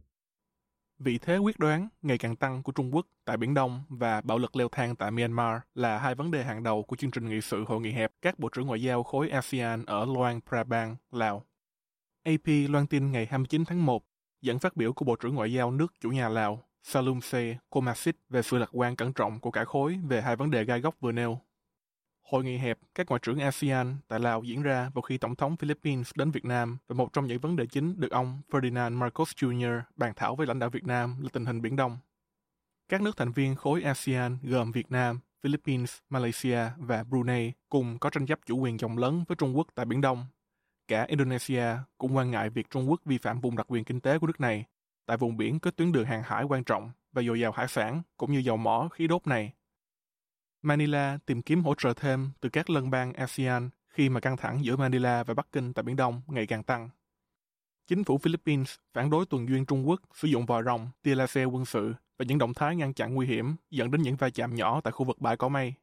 Vị 0.98 1.18
thế 1.18 1.36
quyết 1.36 1.58
đoán 1.58 1.88
ngày 2.02 2.18
càng 2.18 2.36
tăng 2.36 2.62
của 2.62 2.72
Trung 2.72 2.94
Quốc 2.94 3.06
tại 3.24 3.36
Biển 3.36 3.54
Đông 3.54 3.82
và 3.88 4.20
bạo 4.20 4.38
lực 4.38 4.56
leo 4.56 4.68
thang 4.68 4.96
tại 4.96 5.10
Myanmar 5.10 5.60
là 5.74 5.98
hai 5.98 6.14
vấn 6.14 6.30
đề 6.30 6.44
hàng 6.44 6.62
đầu 6.62 6.82
của 6.82 6.96
chương 6.96 7.10
trình 7.10 7.28
nghị 7.28 7.40
sự 7.40 7.64
hội 7.64 7.80
nghị 7.80 7.92
hẹp 7.92 8.12
các 8.22 8.38
bộ 8.38 8.48
trưởng 8.48 8.66
ngoại 8.66 8.82
giao 8.82 9.02
khối 9.02 9.28
ASEAN 9.28 9.84
ở 9.84 10.04
Luang 10.04 10.40
Prabang, 10.48 10.96
Lào. 11.10 11.44
AP 12.22 12.46
loan 12.68 12.86
tin 12.86 13.12
ngày 13.12 13.26
29 13.30 13.64
tháng 13.64 13.86
1 13.86 14.04
dẫn 14.42 14.58
phát 14.58 14.76
biểu 14.76 14.92
của 14.92 15.04
Bộ 15.04 15.16
trưởng 15.16 15.34
Ngoại 15.34 15.52
giao 15.52 15.70
nước 15.70 15.92
chủ 16.00 16.10
nhà 16.10 16.28
Lào 16.28 16.62
Salumse 16.82 17.56
Komasit 17.70 18.16
về 18.28 18.42
sự 18.42 18.58
lạc 18.58 18.68
quan 18.72 18.96
cẩn 18.96 19.12
trọng 19.12 19.40
của 19.40 19.50
cả 19.50 19.64
khối 19.64 19.98
về 20.08 20.22
hai 20.22 20.36
vấn 20.36 20.50
đề 20.50 20.64
gai 20.64 20.80
góc 20.80 20.94
vừa 21.00 21.12
nêu. 21.12 21.40
Hội 22.28 22.44
nghị 22.44 22.58
hẹp 22.58 22.78
các 22.94 23.06
ngoại 23.08 23.20
trưởng 23.22 23.38
ASEAN 23.38 23.96
tại 24.08 24.20
Lào 24.20 24.42
diễn 24.42 24.62
ra 24.62 24.90
vào 24.94 25.02
khi 25.02 25.18
Tổng 25.18 25.36
thống 25.36 25.56
Philippines 25.56 26.10
đến 26.14 26.30
Việt 26.30 26.44
Nam 26.44 26.78
và 26.88 26.94
một 26.94 27.12
trong 27.12 27.26
những 27.26 27.40
vấn 27.40 27.56
đề 27.56 27.66
chính 27.66 28.00
được 28.00 28.10
ông 28.10 28.40
Ferdinand 28.50 28.92
Marcos 28.92 29.32
Jr. 29.36 29.80
bàn 29.96 30.12
thảo 30.16 30.36
với 30.36 30.46
lãnh 30.46 30.58
đạo 30.58 30.70
Việt 30.70 30.84
Nam 30.84 31.16
là 31.22 31.28
tình 31.32 31.44
hình 31.44 31.62
Biển 31.62 31.76
Đông. 31.76 31.98
Các 32.88 33.02
nước 33.02 33.16
thành 33.16 33.32
viên 33.32 33.54
khối 33.54 33.82
ASEAN 33.82 34.38
gồm 34.42 34.72
Việt 34.72 34.90
Nam, 34.90 35.20
Philippines, 35.42 35.98
Malaysia 36.10 36.58
và 36.78 37.04
Brunei 37.04 37.52
cùng 37.68 37.98
có 37.98 38.10
tranh 38.10 38.26
chấp 38.26 38.38
chủ 38.46 38.58
quyền 38.58 38.76
rộng 38.76 38.98
lớn 38.98 39.24
với 39.28 39.36
Trung 39.36 39.56
Quốc 39.56 39.66
tại 39.74 39.84
Biển 39.84 40.00
Đông. 40.00 40.26
Cả 40.88 41.04
Indonesia 41.04 41.64
cũng 41.98 42.16
quan 42.16 42.30
ngại 42.30 42.50
việc 42.50 42.70
Trung 42.70 42.90
Quốc 42.90 43.00
vi 43.04 43.18
phạm 43.18 43.40
vùng 43.40 43.56
đặc 43.56 43.66
quyền 43.68 43.84
kinh 43.84 44.00
tế 44.00 44.18
của 44.18 44.26
nước 44.26 44.40
này 44.40 44.64
tại 45.06 45.16
vùng 45.16 45.36
biển 45.36 45.60
có 45.60 45.70
tuyến 45.70 45.92
đường 45.92 46.04
hàng 46.04 46.22
hải 46.22 46.44
quan 46.44 46.64
trọng 46.64 46.90
và 47.12 47.22
dồi 47.22 47.40
dào 47.40 47.52
hải 47.52 47.68
sản 47.68 48.02
cũng 48.16 48.32
như 48.32 48.38
dầu 48.38 48.56
mỏ 48.56 48.88
khí 48.92 49.06
đốt 49.06 49.26
này 49.26 49.52
Manila 50.66 51.18
tìm 51.26 51.42
kiếm 51.42 51.62
hỗ 51.62 51.74
trợ 51.74 51.92
thêm 51.94 52.30
từ 52.40 52.48
các 52.48 52.70
lân 52.70 52.90
bang 52.90 53.12
ASEAN 53.12 53.70
khi 53.88 54.08
mà 54.08 54.20
căng 54.20 54.36
thẳng 54.36 54.64
giữa 54.64 54.76
Manila 54.76 55.24
và 55.24 55.34
Bắc 55.34 55.46
Kinh 55.52 55.72
tại 55.72 55.82
Biển 55.82 55.96
Đông 55.96 56.22
ngày 56.26 56.46
càng 56.46 56.62
tăng. 56.62 56.88
Chính 57.86 58.04
phủ 58.04 58.18
Philippines 58.18 58.74
phản 58.94 59.10
đối 59.10 59.26
tuần 59.26 59.48
duyên 59.48 59.66
Trung 59.66 59.88
Quốc 59.88 60.00
sử 60.14 60.28
dụng 60.28 60.46
vòi 60.46 60.62
rồng, 60.62 60.88
tia 61.02 61.14
laser 61.14 61.48
quân 61.52 61.64
sự 61.64 61.94
và 62.18 62.24
những 62.28 62.38
động 62.38 62.54
thái 62.54 62.76
ngăn 62.76 62.94
chặn 62.94 63.14
nguy 63.14 63.26
hiểm 63.26 63.56
dẫn 63.70 63.90
đến 63.90 64.02
những 64.02 64.16
va 64.16 64.30
chạm 64.30 64.54
nhỏ 64.54 64.80
tại 64.80 64.92
khu 64.92 65.04
vực 65.04 65.20
bãi 65.20 65.36
cỏ 65.36 65.48
mây. 65.48 65.74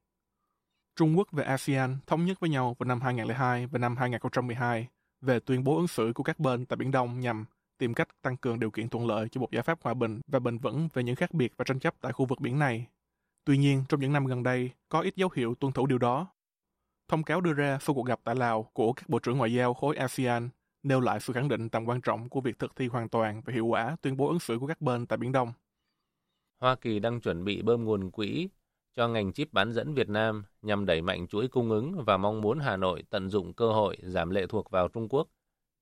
Trung 0.95 1.17
Quốc 1.17 1.27
và 1.31 1.43
ASEAN 1.43 1.97
thống 2.07 2.25
nhất 2.25 2.39
với 2.39 2.49
nhau 2.49 2.75
vào 2.79 2.87
năm 2.87 3.01
2002 3.01 3.67
và 3.67 3.79
năm 3.79 3.97
2012 3.97 4.87
về 5.21 5.39
tuyên 5.39 5.63
bố 5.63 5.77
ứng 5.77 5.87
xử 5.87 6.11
của 6.15 6.23
các 6.23 6.39
bên 6.39 6.65
tại 6.65 6.77
Biển 6.77 6.91
Đông 6.91 7.19
nhằm 7.19 7.45
tìm 7.77 7.93
cách 7.93 8.07
tăng 8.21 8.37
cường 8.37 8.59
điều 8.59 8.71
kiện 8.71 8.89
thuận 8.89 9.07
lợi 9.07 9.29
cho 9.29 9.41
một 9.41 9.51
giải 9.51 9.63
pháp 9.63 9.79
hòa 9.83 9.93
bình 9.93 10.21
và 10.27 10.39
bền 10.39 10.57
vững 10.57 10.89
về 10.93 11.03
những 11.03 11.15
khác 11.15 11.33
biệt 11.33 11.53
và 11.57 11.65
tranh 11.65 11.79
chấp 11.79 11.93
tại 12.01 12.11
khu 12.11 12.25
vực 12.25 12.39
biển 12.39 12.59
này 12.59 12.87
Tuy 13.45 13.57
nhiên, 13.57 13.83
trong 13.89 13.99
những 13.99 14.13
năm 14.13 14.25
gần 14.25 14.43
đây, 14.43 14.71
có 14.89 15.01
ít 15.01 15.15
dấu 15.15 15.29
hiệu 15.35 15.55
tuân 15.55 15.73
thủ 15.73 15.87
điều 15.87 15.97
đó. 15.97 16.27
Thông 17.07 17.23
cáo 17.23 17.41
đưa 17.41 17.53
ra 17.53 17.77
sau 17.81 17.93
cuộc 17.93 18.05
gặp 18.05 18.19
tại 18.23 18.35
Lào 18.35 18.63
của 18.63 18.93
các 18.93 19.09
bộ 19.09 19.19
trưởng 19.19 19.37
ngoại 19.37 19.53
giao 19.53 19.73
khối 19.73 19.95
ASEAN 19.95 20.49
nêu 20.83 20.99
lại 20.99 21.19
sự 21.19 21.33
khẳng 21.33 21.47
định 21.47 21.69
tầm 21.69 21.85
quan 21.85 22.01
trọng 22.01 22.29
của 22.29 22.41
việc 22.41 22.59
thực 22.59 22.75
thi 22.75 22.87
hoàn 22.87 23.09
toàn 23.09 23.41
và 23.45 23.53
hiệu 23.53 23.65
quả 23.65 23.95
tuyên 24.01 24.17
bố 24.17 24.27
ứng 24.27 24.39
xử 24.39 24.59
của 24.59 24.67
các 24.67 24.81
bên 24.81 25.05
tại 25.05 25.17
Biển 25.17 25.31
Đông. 25.31 25.53
Hoa 26.59 26.75
Kỳ 26.75 26.99
đang 26.99 27.21
chuẩn 27.21 27.43
bị 27.43 27.61
bơm 27.61 27.85
nguồn 27.85 28.11
quỹ 28.11 28.49
cho 28.95 29.07
ngành 29.07 29.33
chip 29.33 29.53
bán 29.53 29.71
dẫn 29.71 29.93
Việt 29.93 30.09
Nam 30.09 30.43
nhằm 30.61 30.85
đẩy 30.85 31.01
mạnh 31.01 31.27
chuỗi 31.27 31.47
cung 31.47 31.69
ứng 31.69 32.03
và 32.05 32.17
mong 32.17 32.41
muốn 32.41 32.59
Hà 32.59 32.77
Nội 32.77 33.03
tận 33.09 33.29
dụng 33.29 33.53
cơ 33.53 33.71
hội 33.71 33.97
giảm 34.01 34.29
lệ 34.29 34.47
thuộc 34.47 34.69
vào 34.69 34.87
Trung 34.87 35.07
Quốc. 35.09 35.27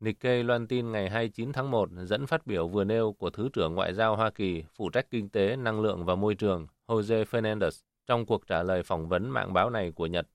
Nikkei 0.01 0.43
loan 0.43 0.67
tin 0.67 0.91
ngày 0.91 1.09
29 1.09 1.53
tháng 1.53 1.71
1 1.71 1.89
dẫn 2.03 2.27
phát 2.27 2.47
biểu 2.47 2.67
vừa 2.67 2.83
nêu 2.83 3.13
của 3.13 3.29
Thứ 3.29 3.49
trưởng 3.53 3.75
Ngoại 3.75 3.93
giao 3.93 4.15
Hoa 4.15 4.29
Kỳ 4.29 4.63
phụ 4.75 4.89
trách 4.89 5.07
kinh 5.11 5.29
tế, 5.29 5.55
năng 5.55 5.81
lượng 5.81 6.05
và 6.05 6.15
môi 6.15 6.35
trường 6.35 6.67
Jose 6.87 7.23
Fernandez 7.23 7.83
trong 8.07 8.25
cuộc 8.25 8.47
trả 8.47 8.63
lời 8.63 8.83
phỏng 8.83 9.07
vấn 9.09 9.29
mạng 9.29 9.53
báo 9.53 9.69
này 9.69 9.91
của 9.91 10.05
Nhật. 10.05 10.27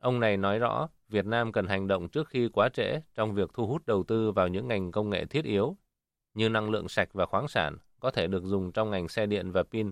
Ông 0.00 0.20
này 0.20 0.36
nói 0.36 0.58
rõ 0.58 0.88
Việt 1.08 1.26
Nam 1.26 1.52
cần 1.52 1.66
hành 1.66 1.88
động 1.88 2.08
trước 2.08 2.28
khi 2.28 2.48
quá 2.48 2.68
trễ 2.68 3.00
trong 3.14 3.34
việc 3.34 3.50
thu 3.54 3.66
hút 3.66 3.86
đầu 3.86 4.02
tư 4.02 4.32
vào 4.32 4.48
những 4.48 4.68
ngành 4.68 4.92
công 4.92 5.10
nghệ 5.10 5.24
thiết 5.24 5.44
yếu 5.44 5.76
như 6.34 6.48
năng 6.48 6.70
lượng 6.70 6.88
sạch 6.88 7.08
và 7.12 7.26
khoáng 7.26 7.48
sản 7.48 7.76
có 8.00 8.10
thể 8.10 8.26
được 8.26 8.44
dùng 8.44 8.72
trong 8.72 8.90
ngành 8.90 9.08
xe 9.08 9.26
điện 9.26 9.52
và 9.52 9.62
pin. 9.62 9.90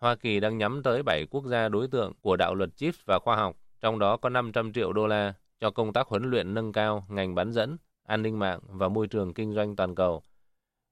Hoa 0.00 0.14
Kỳ 0.14 0.40
đang 0.40 0.58
nhắm 0.58 0.82
tới 0.82 1.02
7 1.02 1.26
quốc 1.30 1.44
gia 1.46 1.68
đối 1.68 1.88
tượng 1.88 2.12
của 2.20 2.36
đạo 2.36 2.54
luật 2.54 2.76
chip 2.76 2.94
và 3.04 3.18
khoa 3.18 3.36
học, 3.36 3.56
trong 3.80 3.98
đó 3.98 4.16
có 4.16 4.28
500 4.28 4.72
triệu 4.72 4.92
đô 4.92 5.06
la 5.06 5.34
cho 5.60 5.70
công 5.70 5.92
tác 5.92 6.06
huấn 6.06 6.30
luyện 6.30 6.54
nâng 6.54 6.72
cao 6.72 7.06
ngành 7.08 7.34
bán 7.34 7.52
dẫn, 7.52 7.76
an 8.10 8.22
ninh 8.22 8.38
mạng 8.38 8.60
và 8.68 8.88
môi 8.88 9.06
trường 9.06 9.34
kinh 9.34 9.54
doanh 9.54 9.76
toàn 9.76 9.94
cầu. 9.94 10.22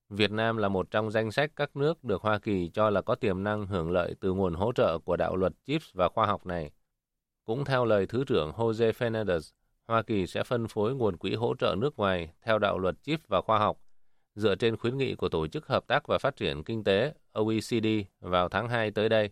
Việt 0.09 0.31
Nam 0.31 0.57
là 0.57 0.69
một 0.69 0.91
trong 0.91 1.11
danh 1.11 1.33
sách 1.33 1.51
các 1.57 1.77
nước 1.77 2.05
được 2.05 2.23
Hoa 2.23 2.39
Kỳ 2.39 2.69
cho 2.69 2.91
là 2.91 3.03
có 3.03 3.15
tiềm 3.15 3.43
năng 3.43 3.67
hưởng 3.67 3.91
lợi 3.91 4.15
từ 4.21 4.33
nguồn 4.33 4.55
hỗ 4.55 4.73
trợ 4.73 4.99
của 4.99 5.17
đạo 5.17 5.37
luật 5.37 5.53
CHIPS 5.67 5.95
và 5.95 6.09
khoa 6.09 6.27
học 6.27 6.47
này. 6.47 6.71
Cũng 7.45 7.65
theo 7.65 7.85
lời 7.85 8.07
Thứ 8.07 8.25
trưởng 8.25 8.53
Jose 8.53 8.93
Fernandez, 8.93 9.53
Hoa 9.87 10.03
Kỳ 10.03 10.27
sẽ 10.27 10.45
phân 10.45 10.69
phối 10.69 10.95
nguồn 10.95 11.17
quỹ 11.17 11.35
hỗ 11.35 11.55
trợ 11.59 11.75
nước 11.79 11.97
ngoài 11.97 12.31
theo 12.43 12.59
đạo 12.59 12.79
luật 12.79 12.95
CHIPS 13.03 13.29
và 13.29 13.41
khoa 13.41 13.59
học, 13.59 13.79
dựa 14.35 14.55
trên 14.55 14.77
khuyến 14.77 14.99
nghị 14.99 15.15
của 15.15 15.29
Tổ 15.29 15.47
chức 15.47 15.67
Hợp 15.67 15.87
tác 15.87 16.07
và 16.09 16.19
Phát 16.19 16.37
triển 16.37 16.65
Kinh 16.65 16.85
tế 16.85 17.15
OECD 17.33 17.87
vào 18.21 18.49
tháng 18.49 18.69
2 18.69 18.91
tới 18.91 19.09
đây. 19.09 19.31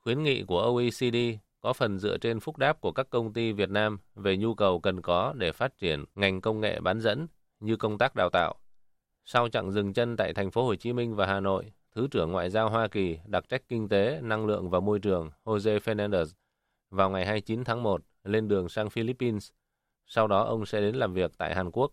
Khuyến 0.00 0.22
nghị 0.22 0.42
của 0.42 0.60
OECD 0.60 1.16
có 1.60 1.72
phần 1.72 1.98
dựa 1.98 2.18
trên 2.18 2.40
phúc 2.40 2.56
đáp 2.56 2.80
của 2.80 2.92
các 2.92 3.10
công 3.10 3.32
ty 3.32 3.52
Việt 3.52 3.70
Nam 3.70 3.98
về 4.14 4.36
nhu 4.36 4.54
cầu 4.54 4.80
cần 4.80 5.02
có 5.02 5.34
để 5.36 5.52
phát 5.52 5.78
triển 5.78 6.04
ngành 6.14 6.40
công 6.40 6.60
nghệ 6.60 6.80
bán 6.80 7.00
dẫn 7.00 7.26
như 7.60 7.76
công 7.76 7.98
tác 7.98 8.14
đào 8.16 8.30
tạo, 8.30 8.54
sau 9.24 9.48
chặng 9.48 9.72
dừng 9.72 9.92
chân 9.92 10.16
tại 10.16 10.32
thành 10.32 10.50
phố 10.50 10.64
Hồ 10.64 10.74
Chí 10.74 10.92
Minh 10.92 11.16
và 11.16 11.26
Hà 11.26 11.40
Nội, 11.40 11.72
Thứ 11.94 12.08
trưởng 12.10 12.32
Ngoại 12.32 12.50
giao 12.50 12.70
Hoa 12.70 12.88
Kỳ 12.88 13.18
đặc 13.26 13.44
trách 13.48 13.62
kinh 13.68 13.88
tế, 13.88 14.20
năng 14.22 14.46
lượng 14.46 14.70
và 14.70 14.80
môi 14.80 14.98
trường 14.98 15.30
Jose 15.44 15.78
Fernandez 15.78 16.26
vào 16.90 17.10
ngày 17.10 17.26
29 17.26 17.64
tháng 17.64 17.82
1 17.82 18.02
lên 18.24 18.48
đường 18.48 18.68
sang 18.68 18.90
Philippines. 18.90 19.50
Sau 20.06 20.26
đó 20.26 20.44
ông 20.44 20.66
sẽ 20.66 20.80
đến 20.80 20.94
làm 20.94 21.14
việc 21.14 21.30
tại 21.38 21.54
Hàn 21.54 21.70
Quốc. 21.70 21.92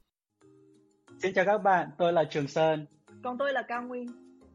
Xin 1.20 1.34
chào 1.34 1.46
các 1.46 1.58
bạn, 1.58 1.90
tôi 1.98 2.14
là 2.14 2.24
Trường 2.24 2.48
Sơn. 2.48 2.86
Còn 3.24 3.38
tôi 3.38 3.54
là 3.54 3.62
Cao 3.62 3.84
Nguyên. 3.84 4.08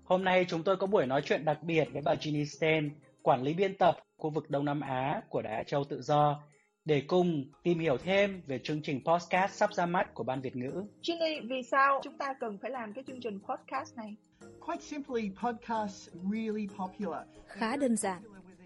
Hôm 0.05 0.25
nay 0.25 0.47
chúng 0.49 0.63
tôi 0.63 0.77
có 0.77 0.87
buổi 0.87 1.07
nói 1.07 1.23
chuyện 1.25 1.45
đặc 1.45 1.63
biệt 1.63 1.85
với 1.93 2.03
bà 2.03 2.15
Ginny 2.21 2.45
Sten, 2.45 2.91
quản 3.23 3.43
lý 3.43 3.55
biên 3.55 3.77
tập 3.77 3.97
khu 4.17 4.31
vực 4.31 4.51
Đông 4.51 4.65
Nam 4.65 4.81
Á 4.81 5.23
của 5.29 5.43
Đài 5.43 5.55
Á 5.55 5.63
Châu 5.63 5.85
Tự 5.85 6.03
Do 6.03 6.43
để 6.85 7.03
cùng 7.07 7.45
tìm 7.63 7.79
hiểu 7.79 7.97
thêm 7.97 8.43
về 8.47 8.61
chương 8.65 8.83
trình 8.83 9.01
podcast 9.05 9.53
sắp 9.53 9.75
ra 9.75 9.87
mắt 9.87 10.15
của 10.15 10.25
Ban 10.25 10.41
Việt 10.41 10.57
ngữ. 10.57 10.85
Ginny, 11.03 11.41
vì 11.49 11.63
sao 11.71 12.01
chúng 12.05 12.19
ta 12.19 12.35
cần 12.41 12.59
phải 12.59 12.71
làm 12.71 12.93
cái 12.93 13.05
chương 13.07 13.21
trình 13.21 13.41
podcast 13.49 13.97
này? 13.97 14.17
Quite 14.61 14.83
simply, 14.83 15.31
podcasts 15.43 16.09
really 16.33 16.69
popular. 16.77 17.23
Khá 17.47 17.77
đơn 17.77 17.97
giản, 17.97 18.23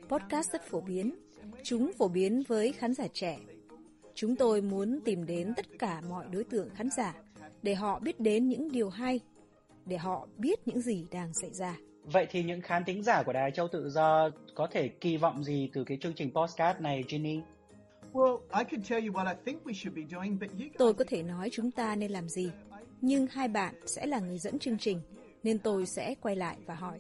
podcast 0.09 0.53
rất 0.53 0.63
phổ 0.63 0.81
biến. 0.81 1.15
Chúng 1.63 1.93
phổ 1.99 2.09
biến 2.09 2.43
với 2.49 2.73
khán 2.73 2.95
giả 2.95 3.07
trẻ. 3.13 3.39
Chúng 4.15 4.37
tôi 4.37 4.61
muốn 4.61 5.01
tìm 5.05 5.27
đến 5.27 5.53
tất 5.57 5.67
cả 5.79 6.01
mọi 6.09 6.27
đối 6.33 6.45
tượng 6.45 6.69
khán 6.75 6.89
giả 6.97 7.15
để 7.63 7.75
họ 7.75 7.99
biết 7.99 8.21
đến 8.21 8.49
những 8.49 8.73
điều 8.73 8.91
hay, 8.91 9.21
để 9.87 9.97
họ 9.97 10.29
biết 10.37 10.69
những 10.69 10.81
gì 10.81 11.07
đang 11.11 11.35
xảy 11.35 11.51
ra. 11.51 11.77
Vậy 12.13 12.27
thì 12.31 12.43
những 12.43 12.61
khán 12.61 12.85
thính 12.85 13.03
giả 13.03 13.23
của 13.23 13.33
Đài 13.33 13.51
Châu 13.51 13.69
Tự 13.69 13.91
Do 13.91 14.31
có 14.55 14.67
thể 14.67 14.89
kỳ 14.89 15.17
vọng 15.17 15.45
gì 15.45 15.71
từ 15.73 15.85
cái 15.85 15.99
chương 16.01 16.15
trình 16.15 16.31
podcast 16.35 16.81
này, 16.81 17.05
Ginny? 17.09 17.41
Tôi 20.79 20.95
có 20.95 21.05
thể 21.09 21.23
nói 21.23 21.49
chúng 21.53 21.71
ta 21.71 21.97
nên 21.97 22.11
làm 22.11 22.29
gì, 22.29 22.51
nhưng 23.01 23.27
hai 23.27 23.49
bạn 23.49 23.75
sẽ 23.87 24.07
là 24.07 24.21
người 24.21 24.39
dẫn 24.39 24.59
chương 24.59 24.79
trình, 24.79 25.01
nên 25.43 25.59
tôi 25.59 25.87
sẽ 25.87 26.15
quay 26.21 26.37
lại 26.37 26.57
và 26.67 26.75
hỏi, 26.75 26.99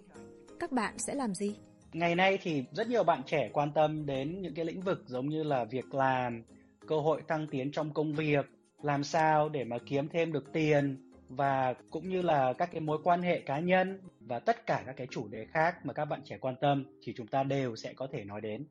các 0.60 0.72
bạn 0.72 0.98
sẽ 0.98 1.14
làm 1.14 1.34
gì? 1.34 1.54
Ngày 1.92 2.14
nay 2.14 2.38
thì 2.42 2.64
rất 2.72 2.88
nhiều 2.88 3.04
bạn 3.04 3.22
trẻ 3.26 3.50
quan 3.52 3.72
tâm 3.72 4.06
đến 4.06 4.42
những 4.42 4.54
cái 4.54 4.64
lĩnh 4.64 4.80
vực 4.80 5.02
giống 5.06 5.28
như 5.28 5.42
là 5.42 5.64
việc 5.64 5.94
làm, 5.94 6.42
cơ 6.86 7.00
hội 7.00 7.22
thăng 7.28 7.46
tiến 7.50 7.72
trong 7.72 7.94
công 7.94 8.12
việc, 8.12 8.46
làm 8.82 9.04
sao 9.04 9.48
để 9.48 9.64
mà 9.64 9.76
kiếm 9.86 10.08
thêm 10.08 10.32
được 10.32 10.52
tiền 10.52 11.05
và 11.28 11.74
cũng 11.90 12.08
như 12.08 12.22
là 12.22 12.52
các 12.52 12.68
cái 12.72 12.80
mối 12.80 12.98
quan 13.04 13.22
hệ 13.22 13.40
cá 13.40 13.58
nhân 13.58 14.00
và 14.20 14.38
tất 14.38 14.66
cả 14.66 14.82
các 14.86 14.96
cái 14.96 15.06
chủ 15.10 15.28
đề 15.28 15.46
khác 15.52 15.86
mà 15.86 15.92
các 15.92 16.04
bạn 16.04 16.20
trẻ 16.24 16.38
quan 16.40 16.54
tâm 16.60 16.84
thì 17.02 17.12
chúng 17.16 17.26
ta 17.26 17.42
đều 17.42 17.76
sẽ 17.76 17.92
có 17.92 18.06
thể 18.12 18.24
nói 18.24 18.40
đến. 18.40 18.66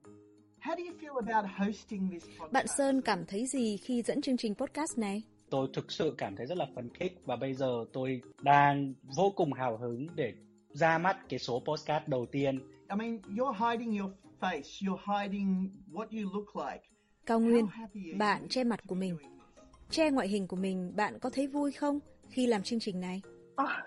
Bạn 2.51 2.67
Sơn 2.67 3.01
cảm 3.01 3.25
thấy 3.25 3.45
gì 3.45 3.77
khi 3.77 4.01
dẫn 4.01 4.21
chương 4.21 4.37
trình 4.37 4.55
podcast 4.55 4.97
này? 4.97 5.23
Tôi 5.49 5.67
thực 5.73 5.91
sự 5.91 6.15
cảm 6.17 6.35
thấy 6.35 6.45
rất 6.45 6.57
là 6.57 6.65
phấn 6.75 6.89
khích 6.93 7.21
và 7.25 7.35
bây 7.35 7.53
giờ 7.53 7.85
tôi 7.93 8.21
đang 8.41 8.93
vô 9.15 9.33
cùng 9.35 9.53
hào 9.53 9.77
hứng 9.77 10.07
để 10.15 10.33
ra 10.69 10.97
mắt 10.97 11.17
cái 11.29 11.39
số 11.39 11.63
podcast 11.67 12.07
đầu 12.07 12.25
tiên. 12.25 12.59
I 12.89 12.95
mean, 12.97 13.19
you're 13.35 13.69
hiding 13.69 13.99
your 13.99 14.11
face, 14.39 14.61
you're 14.61 15.21
hiding 15.21 15.69
what 15.91 16.05
you 16.11 16.33
look 16.33 16.55
like. 16.55 16.83
Cao 17.25 17.39
Nguyên, 17.39 17.67
bạn 18.17 18.47
che 18.49 18.63
mặt 18.63 18.79
của 18.87 18.95
mình. 18.95 19.17
Che 19.89 20.11
ngoại 20.11 20.27
hình 20.27 20.47
của 20.47 20.55
mình, 20.55 20.95
bạn 20.95 21.19
có 21.19 21.29
thấy 21.29 21.47
vui 21.47 21.71
không 21.71 21.99
khi 22.29 22.47
làm 22.47 22.63
chương 22.63 22.79
trình 22.79 22.99
này? 22.99 23.21
À, 23.55 23.83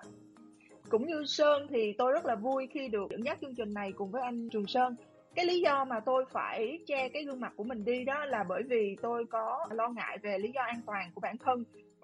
cũng 0.89 1.07
như 1.07 1.25
Sơn 1.27 1.67
thì 1.71 1.93
tôi 1.99 2.13
rất 2.13 2.27
là 2.27 2.35
vui 2.35 2.69
khi 2.73 2.89
được 2.89 3.11
dẫn 3.11 3.25
dắt 3.25 3.39
chương 3.41 3.55
trình 3.55 3.75
này 3.75 3.93
cùng 3.93 4.11
với 4.11 4.23
anh 4.23 4.49
Trường 4.49 4.67
Sơn. 4.67 4.97
Cái 5.35 5.47
lý 5.47 5.61
do 5.61 5.85
mà 5.85 6.01
tôi 6.01 6.25
phải 6.33 6.79
che 6.87 7.09
cái 7.09 7.25
gương 7.25 7.41
mặt 7.41 7.53
của 7.57 7.65
mình 7.65 7.85
đi 7.85 8.05
đó 8.05 8.25
là 8.25 8.45
bởi 8.49 8.63
vì 8.63 8.97
tôi 9.03 9.25
có 9.31 9.67
lo 9.71 9.89
ngại 9.89 10.19
về 10.23 10.39
lý 10.39 10.51
do 10.55 10.63
an 10.63 10.81
toàn 10.87 11.11
của 11.15 11.21
bản 11.21 11.37
thân 11.39 11.65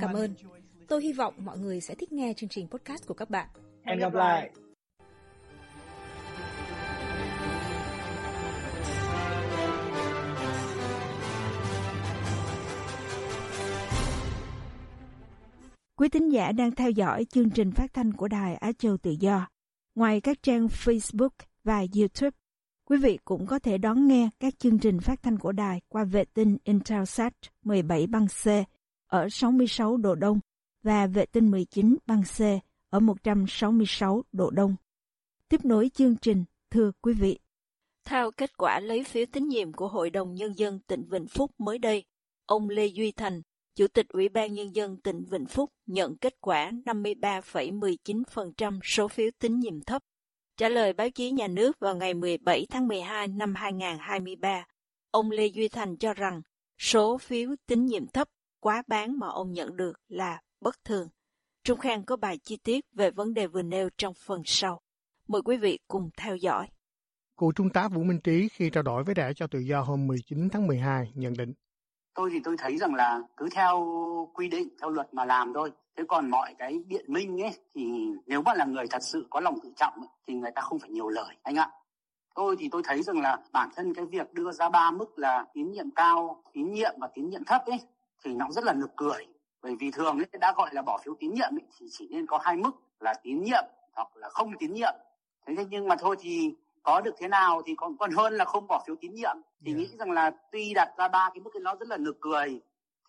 Cảm 0.00 0.12
ơn. 0.14 0.34
Tôi 0.88 1.02
hy 1.02 1.12
vọng 1.12 1.34
mọi 1.38 1.58
người 1.58 1.80
sẽ 1.80 1.94
thích 1.94 2.12
nghe 2.12 2.32
chương 2.36 2.48
trình 2.48 2.68
podcast 2.68 3.06
của 3.06 3.14
các 3.14 3.30
bạn. 3.30 3.48
Hẹn 3.84 3.98
gặp 3.98 4.14
lại. 4.14 4.50
Quý 15.96 16.08
tín 16.08 16.28
giả 16.28 16.52
đang 16.52 16.70
theo 16.70 16.90
dõi 16.90 17.24
chương 17.24 17.50
trình 17.50 17.72
phát 17.72 17.94
thanh 17.94 18.12
của 18.12 18.28
Đài 18.28 18.54
Á 18.54 18.72
Châu 18.78 18.96
Tự 18.96 19.10
Do. 19.20 19.48
Ngoài 19.94 20.20
các 20.20 20.42
trang 20.42 20.66
Facebook 20.66 21.28
và 21.64 21.84
YouTube, 21.96 22.36
quý 22.84 22.98
vị 22.98 23.18
cũng 23.24 23.46
có 23.46 23.58
thể 23.58 23.78
đón 23.78 24.06
nghe 24.06 24.30
các 24.40 24.58
chương 24.58 24.78
trình 24.78 25.00
phát 25.00 25.22
thanh 25.22 25.38
của 25.38 25.52
đài 25.52 25.80
qua 25.88 26.04
vệ 26.04 26.24
tinh 26.24 26.56
Intelsat 26.64 27.34
17 27.64 28.06
băng 28.06 28.26
C 28.26 28.46
ở 29.08 29.28
66 29.28 29.96
độ 29.96 30.14
Đông 30.14 30.40
và 30.82 31.06
vệ 31.06 31.26
tinh 31.26 31.50
19 31.50 31.96
băng 32.06 32.22
C 32.22 32.40
ở 32.90 33.00
166 33.00 34.24
độ 34.32 34.50
Đông. 34.50 34.76
Tiếp 35.48 35.64
nối 35.64 35.90
chương 35.94 36.16
trình, 36.16 36.44
thưa 36.70 36.92
quý 37.02 37.12
vị. 37.12 37.38
Theo 38.04 38.30
kết 38.30 38.56
quả 38.56 38.80
lấy 38.80 39.04
phiếu 39.04 39.24
tín 39.32 39.48
nhiệm 39.48 39.72
của 39.72 39.88
Hội 39.88 40.10
đồng 40.10 40.34
Nhân 40.34 40.58
dân 40.58 40.80
tỉnh 40.86 41.04
Vĩnh 41.10 41.26
Phúc 41.26 41.50
mới 41.58 41.78
đây, 41.78 42.04
ông 42.46 42.68
Lê 42.68 42.86
Duy 42.86 43.12
Thành, 43.12 43.42
Chủ 43.74 43.86
tịch 43.88 44.08
Ủy 44.08 44.28
ban 44.28 44.54
Nhân 44.54 44.76
dân 44.76 44.96
tỉnh 44.96 45.24
Vĩnh 45.24 45.46
Phúc 45.46 45.72
nhận 45.86 46.16
kết 46.16 46.40
quả 46.40 46.70
53,19% 46.84 48.80
số 48.84 49.08
phiếu 49.08 49.30
tín 49.38 49.58
nhiệm 49.58 49.80
thấp. 49.80 50.02
Trả 50.56 50.68
lời 50.68 50.92
báo 50.92 51.10
chí 51.10 51.30
nhà 51.30 51.48
nước 51.48 51.80
vào 51.80 51.96
ngày 51.96 52.14
17 52.14 52.66
tháng 52.70 52.88
12 52.88 53.28
năm 53.28 53.54
2023, 53.54 54.66
ông 55.10 55.30
Lê 55.30 55.46
Duy 55.46 55.68
Thành 55.68 55.96
cho 55.96 56.14
rằng 56.14 56.42
số 56.78 57.18
phiếu 57.18 57.54
tín 57.66 57.86
nhiệm 57.86 58.06
thấp 58.06 58.28
quá 58.60 58.82
bán 58.86 59.18
mà 59.18 59.28
ông 59.28 59.52
nhận 59.52 59.76
được 59.76 59.92
là 60.08 60.40
bất 60.60 60.84
thường. 60.84 61.08
Trung 61.64 61.78
Khang 61.78 62.04
có 62.04 62.16
bài 62.16 62.38
chi 62.38 62.56
tiết 62.56 62.84
về 62.92 63.10
vấn 63.10 63.34
đề 63.34 63.46
vừa 63.46 63.62
nêu 63.62 63.88
trong 63.96 64.14
phần 64.14 64.42
sau. 64.44 64.80
Mời 65.28 65.42
quý 65.42 65.56
vị 65.56 65.78
cùng 65.88 66.10
theo 66.16 66.36
dõi. 66.36 66.68
Cựu 67.36 67.52
Trung 67.52 67.70
tá 67.70 67.88
Vũ 67.88 68.02
Minh 68.02 68.20
Trí 68.20 68.48
khi 68.48 68.70
trao 68.70 68.82
đổi 68.82 69.04
với 69.04 69.14
Đảng 69.14 69.34
cho 69.34 69.46
Tự 69.46 69.58
do 69.58 69.80
hôm 69.80 70.06
19 70.06 70.48
tháng 70.52 70.66
12 70.66 71.12
nhận 71.14 71.34
định. 71.38 71.52
Tôi 72.14 72.30
thì 72.32 72.40
tôi 72.44 72.56
thấy 72.58 72.78
rằng 72.78 72.94
là 72.94 73.20
cứ 73.36 73.48
theo 73.54 73.86
quy 74.34 74.48
định, 74.48 74.68
theo 74.80 74.90
luật 74.90 75.14
mà 75.14 75.24
làm 75.24 75.52
thôi. 75.54 75.72
Thế 75.96 76.04
còn 76.08 76.30
mọi 76.30 76.54
cái 76.58 76.80
biện 76.86 77.04
minh 77.08 77.42
ấy 77.42 77.52
thì 77.74 77.82
nếu 78.26 78.42
mà 78.42 78.54
là 78.54 78.64
người 78.64 78.86
thật 78.90 79.02
sự 79.02 79.26
có 79.30 79.40
lòng 79.40 79.58
tự 79.62 79.72
trọng 79.76 79.94
ấy, 79.94 80.08
thì 80.26 80.34
người 80.34 80.50
ta 80.54 80.62
không 80.62 80.78
phải 80.78 80.90
nhiều 80.90 81.08
lời 81.08 81.36
anh 81.42 81.54
ạ. 81.54 81.70
Tôi 82.34 82.56
thì 82.58 82.68
tôi 82.72 82.82
thấy 82.84 83.02
rằng 83.02 83.20
là 83.20 83.38
bản 83.52 83.68
thân 83.76 83.94
cái 83.94 84.04
việc 84.06 84.32
đưa 84.32 84.52
ra 84.52 84.68
ba 84.68 84.90
mức 84.90 85.18
là 85.18 85.44
tín 85.54 85.72
nhiệm 85.72 85.90
cao, 85.90 86.42
tín 86.52 86.72
nhiệm 86.72 86.94
và 86.98 87.08
tín 87.14 87.30
nhiệm 87.30 87.44
thấp 87.44 87.62
ấy 87.66 87.78
thì 88.24 88.34
nó 88.34 88.46
rất 88.50 88.64
là 88.64 88.72
nực 88.72 88.90
cười. 88.96 89.26
Bởi 89.62 89.76
vì 89.80 89.90
thường 89.90 90.18
ấy, 90.18 90.26
đã 90.40 90.54
gọi 90.56 90.70
là 90.74 90.82
bỏ 90.82 90.98
phiếu 91.04 91.14
tín 91.20 91.34
nhiệm 91.34 91.50
ấy, 91.50 91.66
thì 91.78 91.86
chỉ 91.90 92.08
nên 92.10 92.26
có 92.26 92.38
hai 92.42 92.56
mức 92.56 92.70
là 93.00 93.14
tín 93.22 93.42
nhiệm 93.42 93.64
hoặc 93.92 94.16
là 94.16 94.28
không 94.28 94.52
tín 94.58 94.72
nhiệm. 94.72 94.94
Thế 95.46 95.64
nhưng 95.70 95.88
mà 95.88 95.96
thôi 95.96 96.16
thì 96.20 96.54
có 96.82 97.00
được 97.00 97.14
thế 97.18 97.28
nào 97.28 97.62
thì 97.66 97.74
còn 97.76 97.96
còn 97.96 98.10
hơn 98.10 98.32
là 98.32 98.44
không 98.44 98.66
bỏ 98.66 98.82
phiếu 98.86 98.96
tín 99.00 99.14
nhiệm. 99.14 99.36
Thì 99.64 99.72
yeah. 99.72 99.78
nghĩ 99.78 99.88
rằng 99.98 100.10
là 100.10 100.30
tuy 100.52 100.74
đặt 100.74 100.88
ra 100.98 101.08
ba 101.08 101.30
cái 101.34 101.40
mức 101.40 101.50
nó 101.62 101.74
rất 101.80 101.88
là 101.88 101.96
nực 101.96 102.16
cười. 102.20 102.60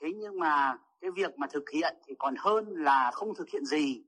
Thế 0.01 0.07
nhưng 0.15 0.39
mà 0.39 0.77
cái 1.01 1.11
việc 1.11 1.37
mà 1.37 1.47
thực 1.47 1.69
hiện 1.69 1.95
thì 2.07 2.15
còn 2.19 2.35
hơn 2.37 2.65
là 2.67 3.11
không 3.13 3.35
thực 3.35 3.49
hiện 3.49 3.65
gì. 3.65 4.01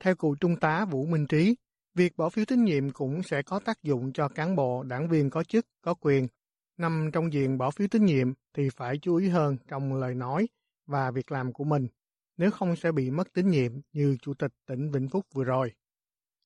Theo 0.00 0.14
cựu 0.14 0.36
trung 0.40 0.56
tá 0.60 0.84
Vũ 0.84 1.06
Minh 1.06 1.26
Trí 1.26 1.54
việc 1.94 2.16
bỏ 2.16 2.28
phiếu 2.28 2.44
tín 2.44 2.64
nhiệm 2.64 2.90
cũng 2.90 3.22
sẽ 3.22 3.42
có 3.42 3.60
tác 3.64 3.82
dụng 3.82 4.12
cho 4.12 4.28
cán 4.28 4.56
bộ 4.56 4.82
đảng 4.82 5.08
viên 5.08 5.30
có 5.30 5.44
chức 5.44 5.66
có 5.82 5.94
quyền 5.94 6.28
nằm 6.76 7.10
trong 7.12 7.32
diện 7.32 7.58
bỏ 7.58 7.70
phiếu 7.70 7.88
tín 7.88 8.04
nhiệm 8.04 8.32
thì 8.54 8.68
phải 8.70 8.98
chú 8.98 9.16
ý 9.16 9.28
hơn 9.28 9.56
trong 9.68 9.94
lời 9.94 10.14
nói 10.14 10.48
và 10.86 11.10
việc 11.10 11.32
làm 11.32 11.52
của 11.52 11.64
mình, 11.64 11.88
nếu 12.36 12.50
không 12.50 12.76
sẽ 12.76 12.92
bị 12.92 13.10
mất 13.10 13.32
tín 13.32 13.48
nhiệm 13.48 13.72
như 13.92 14.16
Chủ 14.22 14.34
tịch 14.34 14.52
tỉnh 14.66 14.90
Vĩnh 14.90 15.08
Phúc 15.08 15.26
vừa 15.34 15.44
rồi. 15.44 15.72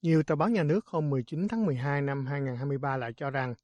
Nhiều 0.03 0.23
tờ 0.23 0.37
báo 0.37 0.49
nhà 0.49 0.63
nước 0.63 0.87
hôm 0.87 1.11
19 1.11 1.49
tháng 1.49 1.67
12 1.67 2.03
năm 2.03 2.27
2023 2.27 2.97
lại 2.97 3.13
cho 3.17 3.31
rằng 3.31 3.55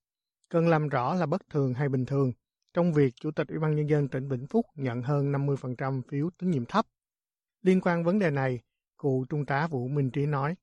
cần 0.48 0.68
làm 0.68 0.88
rõ 0.88 1.14
là 1.14 1.26
bất 1.26 1.48
thường 1.50 1.74
hay 1.74 1.88
bình 1.88 2.06
thường 2.06 2.32
trong 2.74 2.92
việc 2.92 3.14
Chủ 3.16 3.30
tịch 3.30 3.48
Ủy 3.48 3.58
ban 3.58 3.76
Nhân 3.76 3.88
dân 3.88 4.08
tỉnh 4.08 4.28
Vĩnh 4.28 4.46
Phúc 4.46 4.66
nhận 4.74 5.02
hơn 5.02 5.32
50% 5.32 6.02
phiếu 6.08 6.30
tín 6.38 6.50
nhiệm 6.50 6.64
thấp. 6.64 6.86
Liên 7.62 7.80
quan 7.80 8.04
vấn 8.04 8.18
đề 8.18 8.30
này, 8.30 8.60
cụ 8.96 9.24
Trung 9.28 9.46
tá 9.46 9.66
Vũ 9.66 9.88
Minh 9.88 10.10
Trí 10.10 10.26
nói. 10.26 10.54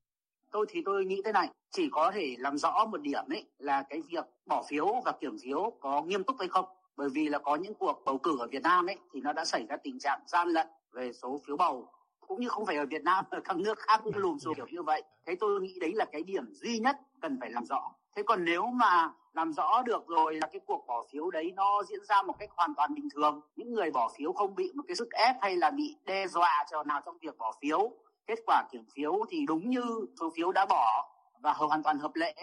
Tôi 0.50 0.66
thì 0.68 0.82
tôi 0.84 1.04
nghĩ 1.04 1.22
thế 1.24 1.32
này, 1.32 1.48
chỉ 1.70 1.88
có 1.92 2.10
thể 2.14 2.36
làm 2.38 2.58
rõ 2.58 2.84
một 2.84 3.00
điểm 3.00 3.24
ấy 3.28 3.44
là 3.58 3.82
cái 3.82 4.02
việc 4.08 4.24
bỏ 4.46 4.62
phiếu 4.68 4.86
và 5.04 5.12
kiểm 5.12 5.36
phiếu 5.42 5.72
có 5.80 6.02
nghiêm 6.02 6.24
túc 6.24 6.36
hay 6.38 6.48
không. 6.48 6.64
Bởi 6.96 7.08
vì 7.08 7.28
là 7.28 7.38
có 7.38 7.56
những 7.56 7.74
cuộc 7.74 8.02
bầu 8.04 8.18
cử 8.18 8.36
ở 8.38 8.46
Việt 8.46 8.62
Nam 8.62 8.86
ấy 8.86 8.96
thì 9.12 9.20
nó 9.20 9.32
đã 9.32 9.44
xảy 9.44 9.66
ra 9.68 9.76
tình 9.76 9.98
trạng 9.98 10.20
gian 10.26 10.48
lận 10.48 10.66
về 10.92 11.12
số 11.12 11.40
phiếu 11.46 11.56
bầu 11.56 11.88
cũng 12.30 12.40
như 12.40 12.48
không 12.48 12.66
phải 12.66 12.76
ở 12.76 12.86
Việt 12.86 13.02
Nam 13.02 13.24
ở 13.30 13.40
các 13.44 13.56
nước 13.56 13.78
khác 13.78 14.00
cũng 14.04 14.16
lùm 14.16 14.38
xùm 14.38 14.54
kiểu 14.54 14.66
như 14.70 14.82
vậy. 14.82 15.02
Thế 15.26 15.36
tôi 15.40 15.60
nghĩ 15.60 15.78
đấy 15.80 15.92
là 15.94 16.04
cái 16.04 16.22
điểm 16.22 16.52
duy 16.52 16.78
nhất 16.78 16.96
cần 17.20 17.38
phải 17.40 17.50
làm 17.50 17.64
rõ. 17.64 17.92
Thế 18.16 18.22
còn 18.22 18.44
nếu 18.44 18.66
mà 18.66 19.12
làm 19.32 19.52
rõ 19.52 19.82
được 19.82 20.06
rồi 20.06 20.34
là 20.34 20.48
cái 20.52 20.60
cuộc 20.66 20.84
bỏ 20.86 21.04
phiếu 21.12 21.30
đấy 21.30 21.52
nó 21.56 21.82
diễn 21.88 22.04
ra 22.04 22.22
một 22.22 22.34
cách 22.38 22.50
hoàn 22.56 22.74
toàn 22.74 22.94
bình 22.94 23.08
thường 23.14 23.40
những 23.56 23.74
người 23.74 23.90
bỏ 23.90 24.12
phiếu 24.16 24.32
không 24.32 24.54
bị 24.54 24.72
một 24.74 24.82
cái 24.88 24.96
sức 24.96 25.10
ép 25.10 25.36
hay 25.40 25.56
là 25.56 25.70
bị 25.70 25.96
đe 26.04 26.26
dọa 26.28 26.64
cho 26.70 26.82
nào 26.82 27.00
trong 27.04 27.18
việc 27.18 27.38
bỏ 27.38 27.52
phiếu 27.62 27.90
kết 28.30 28.38
quả 28.46 28.64
kiểm 28.72 28.84
phiếu 28.94 29.12
thì 29.30 29.46
đúng 29.46 29.70
như 29.70 29.82
số 30.20 30.32
phiếu 30.36 30.52
đã 30.52 30.66
bỏ 30.66 31.10
và 31.42 31.52
hoàn 31.52 31.82
toàn 31.82 31.98
hợp 31.98 32.10
lệ 32.14 32.34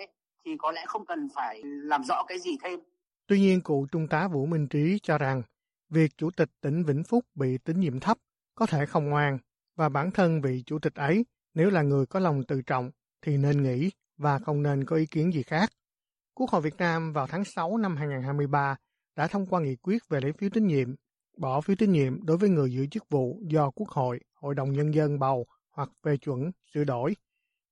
thì 0.45 0.51
có 0.59 0.71
lẽ 0.71 0.83
không 0.87 1.05
cần 1.05 1.27
phải 1.35 1.61
làm 1.63 2.03
rõ 2.03 2.23
cái 2.27 2.39
gì 2.39 2.51
thêm 2.63 2.79
Tuy 3.27 3.39
nhiên, 3.39 3.61
cụ 3.61 3.87
Trung 3.91 4.07
tá 4.07 4.27
Vũ 4.27 4.45
Minh 4.45 4.67
Trí 4.67 4.99
cho 5.03 5.17
rằng 5.17 5.41
việc 5.89 6.17
Chủ 6.17 6.29
tịch 6.31 6.49
tỉnh 6.61 6.83
Vĩnh 6.83 7.03
Phúc 7.03 7.25
bị 7.35 7.57
tín 7.57 7.79
nhiệm 7.79 7.99
thấp 7.99 8.17
có 8.55 8.65
thể 8.65 8.85
không 8.85 9.09
ngoan 9.09 9.37
và 9.75 9.89
bản 9.89 10.11
thân 10.11 10.41
vị 10.41 10.63
Chủ 10.65 10.79
tịch 10.79 10.95
ấy 10.95 11.25
nếu 11.53 11.69
là 11.69 11.81
người 11.81 12.05
có 12.05 12.19
lòng 12.19 12.43
tự 12.43 12.61
trọng 12.61 12.91
thì 13.21 13.37
nên 13.37 13.63
nghỉ 13.63 13.91
và 14.17 14.39
không 14.39 14.63
nên 14.63 14.85
có 14.85 14.95
ý 14.95 15.05
kiến 15.05 15.33
gì 15.33 15.43
khác. 15.43 15.69
Quốc 16.33 16.49
hội 16.49 16.61
Việt 16.61 16.77
Nam 16.77 17.13
vào 17.13 17.27
tháng 17.27 17.45
6 17.45 17.77
năm 17.77 17.97
2023 17.97 18.75
đã 19.15 19.27
thông 19.27 19.45
qua 19.45 19.61
nghị 19.61 19.75
quyết 19.75 20.09
về 20.09 20.19
lấy 20.21 20.33
phiếu 20.33 20.49
tín 20.53 20.67
nhiệm, 20.67 20.95
bỏ 21.37 21.61
phiếu 21.61 21.75
tín 21.75 21.91
nhiệm 21.91 22.25
đối 22.25 22.37
với 22.37 22.49
người 22.49 22.71
giữ 22.71 22.85
chức 22.91 23.09
vụ 23.09 23.39
do 23.41 23.69
Quốc 23.69 23.89
hội, 23.89 24.19
Hội 24.33 24.55
đồng 24.55 24.73
Nhân 24.73 24.93
dân 24.93 25.19
bầu 25.19 25.47
hoặc 25.77 25.89
phê 26.03 26.17
chuẩn, 26.17 26.51
sửa 26.73 26.83
đổi. 26.83 27.15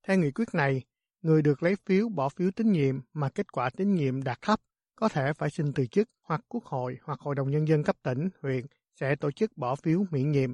Theo 0.08 0.18
nghị 0.18 0.32
quyết 0.32 0.48
này, 0.54 0.84
người 1.22 1.42
được 1.42 1.64
lấy 1.64 1.76
phiếu 1.86 2.10
bỏ 2.10 2.30
phiếu 2.30 2.52
tín 2.52 2.72
nhiệm 2.72 3.00
mà 3.14 3.30
kết 3.30 3.52
quả 3.52 3.70
tín 3.70 3.96
nhiệm 3.96 4.24
đạt 4.24 4.42
thấp 4.42 4.60
có 4.96 5.10
thể 5.10 5.34
phải 5.34 5.50
xin 5.50 5.74
từ 5.74 5.86
chức 5.86 6.10
hoặc 6.24 6.42
Quốc 6.48 6.66
hội 6.66 6.98
hoặc 7.04 7.20
Hội 7.20 7.36
đồng 7.36 7.52
Nhân 7.52 7.68
dân 7.68 7.84
cấp 7.84 7.96
tỉnh, 8.04 8.30
huyện 8.42 8.66
sẽ 8.96 9.16
tổ 9.16 9.32
chức 9.32 9.58
bỏ 9.58 9.76
phiếu 9.76 10.06
miễn 10.12 10.32
nhiệm. 10.32 10.54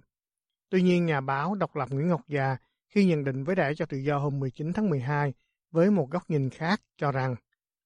Tuy 0.70 0.82
nhiên, 0.82 1.06
nhà 1.06 1.22
báo 1.22 1.56
độc 1.56 1.76
lập 1.76 1.90
Nguyễn 1.92 2.08
Ngọc 2.08 2.22
Già 2.28 2.58
khi 2.90 3.06
nhận 3.06 3.24
định 3.24 3.44
với 3.44 3.56
Đảng 3.56 3.76
cho 3.76 3.86
tự 3.86 3.98
do 3.98 4.18
hôm 4.18 4.40
19 4.40 4.74
tháng 4.74 4.90
12 4.90 5.34
với 5.72 5.92
một 5.92 6.12
góc 6.12 6.30
nhìn 6.30 6.50
khác 6.50 6.82
cho 6.98 7.12
rằng 7.12 7.36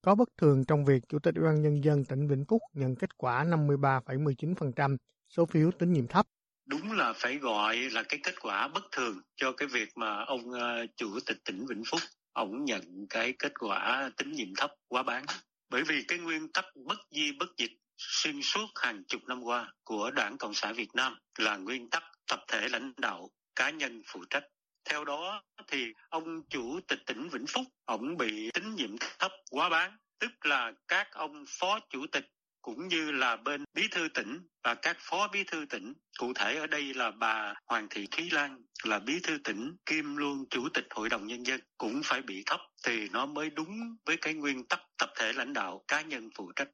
có 0.02 0.16
bất 0.16 0.30
thường 0.38 0.66
trong 0.66 0.86
việc 0.86 1.10
Chủ 1.10 1.20
tịch 1.20 1.36
Ủy 1.36 1.44
ban 1.46 1.62
Nhân 1.62 1.84
dân 1.84 2.06
tỉnh 2.06 2.28
Vĩnh 2.28 2.46
Phúc 2.46 2.62
nhận 2.74 2.96
kết 2.96 3.18
quả 3.18 3.46
53,19% 3.46 4.98
số 5.30 5.46
phiếu 5.46 5.72
tín 5.72 5.94
nhiệm 5.94 6.08
thấp. 6.08 6.28
Đúng 6.66 6.92
là 6.92 7.14
phải 7.14 7.38
gọi 7.38 7.78
là 7.78 8.04
cái 8.04 8.20
kết 8.24 8.36
quả 8.42 8.68
bất 8.68 8.92
thường 8.92 9.22
cho 9.36 9.52
cái 9.52 9.68
việc 9.68 9.98
mà 9.98 10.24
ông 10.24 10.50
uh, 10.50 10.90
Chủ 10.98 11.20
tịch 11.26 11.38
tỉnh 11.46 11.66
Vĩnh 11.70 11.84
Phúc 11.86 12.02
ông 12.34 12.66
nhận 12.66 13.08
cái 13.10 13.34
kết 13.40 13.54
quả 13.60 14.10
tín 14.18 14.32
nhiệm 14.32 14.56
thấp 14.58 14.72
quá 14.88 15.04
bán. 15.04 15.26
Bởi 15.70 15.84
vì 15.84 16.04
cái 16.08 16.20
nguyên 16.20 16.52
tắc 16.52 16.66
bất 16.76 17.00
di 17.12 17.32
bất 17.32 17.58
dịch 17.58 17.72
xuyên 17.98 18.42
suốt 18.42 18.68
hàng 18.76 19.04
chục 19.08 19.22
năm 19.28 19.44
qua 19.44 19.74
của 19.84 20.12
Đảng 20.12 20.38
Cộng 20.38 20.54
sản 20.54 20.74
Việt 20.74 20.96
Nam 20.96 21.20
là 21.38 21.58
nguyên 21.58 21.90
tắc 21.90 22.04
tập 22.28 22.40
thể 22.48 22.68
lãnh 22.70 22.94
đạo, 22.98 23.30
cá 23.56 23.70
nhân 23.70 24.02
phụ 24.08 24.26
trách. 24.30 24.44
Theo 24.90 25.06
đó 25.06 25.44
thì 25.68 25.94
ông 26.10 26.44
chủ 26.50 26.80
tịch 26.88 27.00
tỉnh 27.06 27.30
Vĩnh 27.30 27.48
Phúc, 27.48 27.64
ông 27.86 28.18
bị 28.18 28.50
tín 28.54 28.76
nhiệm 28.76 28.98
thấp 29.20 29.32
quá 29.52 29.70
bán, 29.70 29.98
tức 30.20 30.46
là 30.46 30.72
các 30.88 31.08
ông 31.12 31.46
phó 31.48 31.80
chủ 31.90 32.06
tịch 32.12 32.26
cũng 32.66 32.88
như 32.88 33.12
là 33.12 33.36
bên 33.36 33.64
bí 33.74 33.88
thư 33.92 34.08
tỉnh 34.14 34.40
và 34.64 34.76
các 34.76 34.98
phó 35.00 35.28
bí 35.34 35.44
thư 35.44 35.66
tỉnh. 35.70 35.94
Cụ 36.20 36.34
thể 36.36 36.56
ở 36.56 36.68
đây 36.68 36.94
là 36.94 37.12
bà 37.12 37.54
Hoàng 37.66 37.88
Thị 37.90 38.08
Thúy 38.12 38.30
Lan 38.32 38.64
là 38.84 39.00
bí 39.00 39.20
thư 39.24 39.38
tỉnh 39.44 39.76
kiêm 39.86 40.16
luôn 40.16 40.46
chủ 40.50 40.70
tịch 40.74 40.88
hội 40.90 41.10
đồng 41.10 41.28
nhân 41.28 41.46
dân 41.46 41.60
cũng 41.78 42.02
phải 42.04 42.22
bị 42.22 42.44
thấp 42.46 42.60
thì 42.86 43.10
nó 43.10 43.26
mới 43.26 43.50
đúng 43.50 43.96
với 44.06 44.18
cái 44.22 44.34
nguyên 44.34 44.68
tắc 44.68 44.80
tập 44.98 45.10
thể 45.20 45.34
lãnh 45.34 45.54
đạo 45.54 45.84
cá 45.88 46.02
nhân 46.02 46.30
phụ 46.38 46.52
trách. 46.56 46.70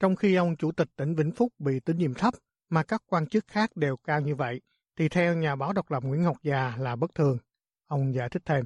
Trong 0.00 0.16
khi 0.16 0.34
ông 0.34 0.56
chủ 0.56 0.72
tịch 0.72 0.88
tỉnh 0.96 1.14
Vĩnh 1.14 1.32
Phúc 1.32 1.52
bị 1.58 1.80
tín 1.84 1.98
nhiệm 1.98 2.14
thấp 2.14 2.34
mà 2.68 2.82
các 2.82 3.02
quan 3.06 3.26
chức 3.26 3.44
khác 3.48 3.70
đều 3.76 3.96
cao 3.96 4.20
như 4.20 4.34
vậy, 4.34 4.60
thì 4.96 5.08
theo 5.08 5.34
nhà 5.34 5.56
báo 5.56 5.72
độc 5.72 5.90
lập 5.90 6.02
Nguyễn 6.02 6.22
Ngọc 6.22 6.36
Già 6.42 6.72
là 6.78 6.96
bất 6.96 7.14
thường. 7.14 7.38
Ông 7.86 8.14
giải 8.14 8.28
thích 8.28 8.42
thêm. 8.44 8.64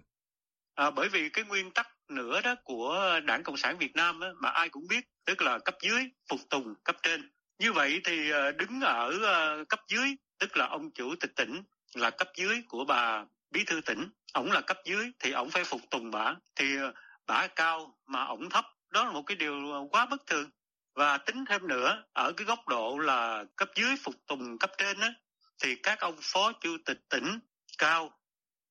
À, 0.74 0.90
bởi 0.90 1.08
vì 1.08 1.28
cái 1.32 1.44
nguyên 1.44 1.70
tắc 1.70 1.88
nữa 2.08 2.40
đó 2.44 2.54
của 2.64 3.20
Đảng 3.24 3.42
Cộng 3.42 3.56
sản 3.56 3.78
Việt 3.78 3.96
Nam 3.96 4.20
đó, 4.20 4.32
mà 4.40 4.50
ai 4.50 4.68
cũng 4.68 4.84
biết, 4.88 5.04
tức 5.30 5.42
là 5.42 5.58
cấp 5.58 5.74
dưới 5.82 6.10
phục 6.28 6.40
tùng 6.50 6.74
cấp 6.84 6.96
trên. 7.02 7.30
Như 7.58 7.72
vậy 7.72 8.00
thì 8.04 8.30
ờ, 8.30 8.52
đứng 8.52 8.80
ở 8.80 9.18
ờ, 9.22 9.64
cấp 9.68 9.80
dưới, 9.88 10.16
tức 10.38 10.56
là 10.56 10.66
ông 10.66 10.90
chủ 10.90 11.14
tịch 11.20 11.30
tỉnh 11.36 11.62
là 11.94 12.10
cấp 12.10 12.28
dưới 12.36 12.62
của 12.68 12.84
bà 12.84 13.24
bí 13.50 13.64
thư 13.64 13.80
tỉnh, 13.80 14.08
ổng 14.32 14.52
là 14.52 14.60
cấp 14.60 14.78
dưới 14.84 15.12
thì 15.18 15.32
ổng 15.32 15.50
phải 15.50 15.64
phục 15.64 15.80
tùng 15.90 16.10
bà, 16.10 16.34
thì 16.56 16.76
bả 16.78 16.92
bà 17.26 17.46
cao 17.46 17.98
mà 18.06 18.24
ổng 18.24 18.50
thấp, 18.50 18.64
đó 18.90 19.04
là 19.04 19.12
một 19.12 19.22
cái 19.22 19.36
điều 19.36 19.88
quá 19.90 20.06
bất 20.06 20.26
thường. 20.26 20.50
Và 20.94 21.18
tính 21.18 21.44
thêm 21.48 21.68
nữa, 21.68 22.04
ở 22.12 22.32
cái 22.32 22.44
góc 22.44 22.68
độ 22.68 22.98
là 22.98 23.44
cấp 23.56 23.68
dưới 23.74 23.96
phục 24.02 24.14
tùng 24.26 24.58
cấp 24.58 24.70
trên 24.78 25.00
á, 25.00 25.14
thì 25.62 25.76
các 25.76 26.00
ông 26.00 26.16
phó 26.22 26.52
chủ 26.52 26.76
tịch 26.84 27.00
tỉnh 27.08 27.38
cao 27.78 28.18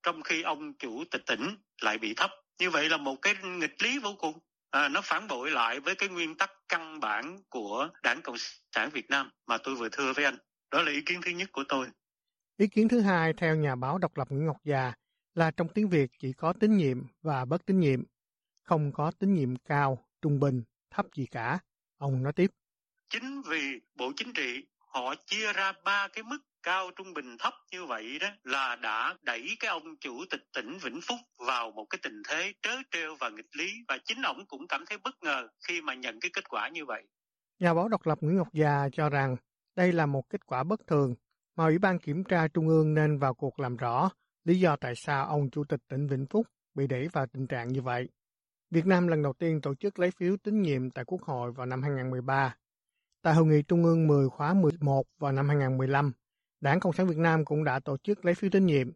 trong 0.04 0.22
khi 0.22 0.41
ông 0.41 0.74
chủ 0.74 1.04
tịch 1.12 1.22
tỉnh 1.26 1.56
lại 1.82 1.98
bị 1.98 2.13
thấp. 2.13 2.32
Như 2.60 2.69
vậy 2.69 2.89
là 2.89 2.98
một 2.98 3.15
cái 3.22 3.36
nghịch 3.43 3.84
lý 3.84 4.00
vô 4.00 4.15
cùng. 4.19 4.39
À, 4.71 4.89
nó 4.89 5.01
phản 5.01 5.27
bội 5.27 5.51
lại 5.51 5.79
với 5.79 5.95
cái 5.95 6.10
nguyên 6.10 6.36
tắc 6.36 6.51
căn 6.69 6.99
bản 6.99 7.38
của 7.49 7.89
Đảng 8.03 8.21
Cộng 8.21 8.36
sản 8.71 8.89
Việt 8.89 9.10
Nam 9.10 9.32
mà 9.47 9.58
tôi 9.63 9.75
vừa 9.75 9.89
thưa 9.91 10.13
với 10.13 10.25
anh. 10.25 10.38
Đó 10.71 10.82
là 10.82 10.91
ý 10.91 11.01
kiến 11.05 11.21
thứ 11.25 11.32
nhất 11.32 11.49
của 11.51 11.63
tôi. 11.67 11.88
Ý 12.58 12.67
kiến 12.67 12.88
thứ 12.88 13.01
hai 13.01 13.34
theo 13.34 13.55
nhà 13.55 13.75
báo 13.75 13.97
độc 13.97 14.17
lập 14.17 14.27
Nguyễn 14.29 14.45
Ngọc 14.45 14.58
Già 14.63 14.93
là 15.36 15.51
trong 15.51 15.67
tiếng 15.69 15.89
Việt 15.89 16.12
chỉ 16.19 16.34
có 16.34 16.53
tín 16.53 16.77
nhiệm 16.77 17.03
và 17.21 17.45
bất 17.45 17.65
tín 17.65 17.79
nhiệm, 17.79 18.03
không 18.63 18.91
có 18.91 19.12
tín 19.19 19.34
nhiệm 19.34 19.55
cao, 19.55 20.08
trung 20.21 20.39
bình, 20.39 20.63
thấp 20.91 21.05
gì 21.15 21.25
cả. 21.25 21.60
Ông 21.97 22.23
nói 22.23 22.34
tiếp. 22.34 22.51
Chính 23.10 23.41
vì 23.41 23.82
Bộ 23.95 24.12
Chính 24.15 24.34
trị 24.34 24.67
họ 24.77 25.15
chia 25.25 25.53
ra 25.53 25.73
ba 25.84 26.08
cái 26.08 26.23
mức 26.23 26.39
cao 26.63 26.91
trung 26.95 27.13
bình 27.13 27.38
thấp 27.39 27.54
như 27.72 27.86
vậy 27.86 28.19
đó 28.22 28.28
là 28.43 28.76
đã 28.76 29.15
đẩy 29.22 29.58
cái 29.60 29.69
ông 29.69 29.84
chủ 30.02 30.26
tịch 30.30 30.41
tỉnh 30.54 30.78
Vĩnh 30.84 31.00
Phúc 31.02 31.19
vào 31.48 31.72
một 31.72 31.86
cái 31.89 32.00
tình 32.04 32.22
thế 32.28 32.54
trớ 32.62 32.76
trêu 32.91 33.15
và 33.19 33.30
nghịch 33.30 33.56
lý 33.58 33.72
và 33.88 33.98
chính 34.06 34.22
ông 34.22 34.45
cũng 34.48 34.67
cảm 34.67 34.86
thấy 34.89 34.98
bất 35.04 35.24
ngờ 35.24 35.48
khi 35.67 35.82
mà 35.82 35.93
nhận 35.93 36.19
cái 36.19 36.32
kết 36.34 36.50
quả 36.50 36.69
như 36.69 36.86
vậy. 36.86 37.04
Nhà 37.60 37.74
báo 37.74 37.88
độc 37.88 38.08
lập 38.08 38.17
Nguyễn 38.22 38.38
Ngọc 38.38 38.54
Già 38.54 38.89
cho 38.93 39.10
rằng 39.10 39.36
đây 39.76 39.91
là 39.91 40.06
một 40.06 40.30
kết 40.30 40.45
quả 40.45 40.63
bất 40.63 40.88
thường 40.88 41.15
mà 41.56 41.65
Ủy 41.65 41.78
ban 41.78 42.00
Kiểm 42.00 42.24
tra 42.24 42.48
Trung 42.48 42.67
ương 42.67 42.93
nên 42.93 43.19
vào 43.19 43.34
cuộc 43.34 43.60
làm 43.60 43.78
rõ 43.78 44.10
lý 44.45 44.60
do 44.60 44.76
tại 44.76 44.95
sao 44.95 45.26
ông 45.26 45.50
chủ 45.50 45.63
tịch 45.63 45.80
tỉnh 45.88 46.08
Vĩnh 46.08 46.26
Phúc 46.30 46.48
bị 46.74 46.88
đẩy 46.88 47.08
vào 47.13 47.26
tình 47.28 47.48
trạng 47.48 47.67
như 47.67 47.82
vậy. 47.82 48.10
Việt 48.72 48.86
Nam 48.86 49.08
lần 49.08 49.24
đầu 49.24 49.34
tiên 49.34 49.62
tổ 49.62 49.76
chức 49.76 50.00
lấy 50.00 50.12
phiếu 50.12 50.38
tín 50.38 50.62
nhiệm 50.62 50.89
tại 50.89 51.06
Quốc 51.06 51.22
hội 51.22 51.52
vào 51.52 51.65
năm 51.65 51.82
2013. 51.82 52.56
Tại 53.22 53.34
Hội 53.34 53.45
nghị 53.45 53.62
Trung 53.62 53.84
ương 53.84 54.08
10 54.08 54.30
khóa 54.30 54.54
11 54.54 55.04
vào 55.19 55.32
năm 55.32 55.48
2015, 55.48 56.12
Đảng 56.62 56.80
Cộng 56.80 56.93
sản 56.93 57.08
Việt 57.08 57.17
Nam 57.17 57.45
cũng 57.45 57.63
đã 57.63 57.80
tổ 57.80 57.98
chức 57.98 58.26
lấy 58.26 58.36
phiếu 58.36 58.50
tín 58.50 58.65
nhiệm. 58.65 58.91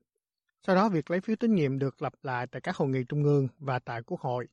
Sau 0.68 0.76
đó, 0.76 0.90
việc 0.90 1.12
lấy 1.12 1.22
phiếu 1.22 1.36
tín 1.36 1.56
nhiệm 1.56 1.80
được 1.80 2.02
lặp 2.02 2.14
lại 2.24 2.48
tại 2.48 2.62
các 2.62 2.76
hội 2.76 2.90
nghị 2.90 3.04
trung 3.10 3.24
ương 3.24 3.48
và 3.60 3.80
tại 3.80 4.02
Quốc 4.06 4.20
hội. 4.20 4.48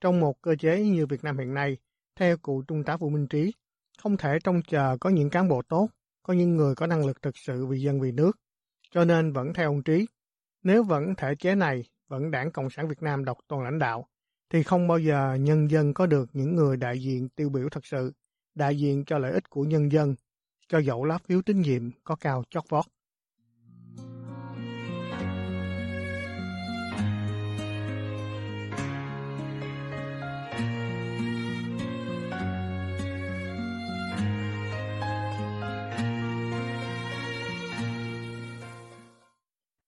Trong 0.00 0.20
một 0.20 0.42
cơ 0.42 0.56
chế 0.56 0.82
như 0.82 1.06
Việt 1.06 1.24
Nam 1.24 1.38
hiện 1.38 1.54
nay, 1.54 1.76
theo 2.16 2.36
cụ 2.36 2.62
Trung 2.62 2.84
tá 2.84 2.96
Vũ 2.96 3.08
Minh 3.08 3.26
Trí, 3.26 3.52
không 3.98 4.16
thể 4.16 4.38
trông 4.44 4.62
chờ 4.62 4.96
có 5.00 5.10
những 5.10 5.30
cán 5.30 5.48
bộ 5.48 5.62
tốt, 5.62 5.88
có 6.22 6.34
những 6.34 6.56
người 6.56 6.74
có 6.74 6.86
năng 6.86 7.06
lực 7.06 7.22
thực 7.22 7.36
sự 7.36 7.66
vì 7.66 7.80
dân 7.80 8.00
vì 8.00 8.12
nước. 8.12 8.38
Cho 8.90 9.04
nên 9.04 9.32
vẫn 9.32 9.54
theo 9.54 9.70
ông 9.70 9.82
Trí, 9.82 10.06
nếu 10.62 10.82
vẫn 10.82 11.14
thể 11.16 11.34
chế 11.34 11.54
này, 11.54 11.84
vẫn 12.08 12.30
Đảng 12.30 12.52
Cộng 12.52 12.70
sản 12.70 12.88
Việt 12.88 13.02
Nam 13.02 13.24
độc 13.24 13.38
toàn 13.48 13.62
lãnh 13.62 13.78
đạo, 13.78 14.08
thì 14.50 14.62
không 14.62 14.88
bao 14.88 14.98
giờ 14.98 15.34
nhân 15.40 15.70
dân 15.70 15.94
có 15.94 16.06
được 16.06 16.30
những 16.32 16.54
người 16.54 16.76
đại 16.76 16.98
diện 16.98 17.28
tiêu 17.28 17.48
biểu 17.48 17.68
thật 17.68 17.86
sự, 17.86 18.12
đại 18.54 18.78
diện 18.78 19.04
cho 19.04 19.18
lợi 19.18 19.32
ích 19.32 19.50
của 19.50 19.62
nhân 19.62 19.92
dân 19.92 20.14
cho 20.68 20.78
dẫu 20.78 21.04
lá 21.04 21.18
phiếu 21.18 21.42
tín 21.42 21.60
nhiệm 21.60 21.90
có 22.04 22.16
cao 22.16 22.44
chót 22.50 22.64
vót. 22.68 22.84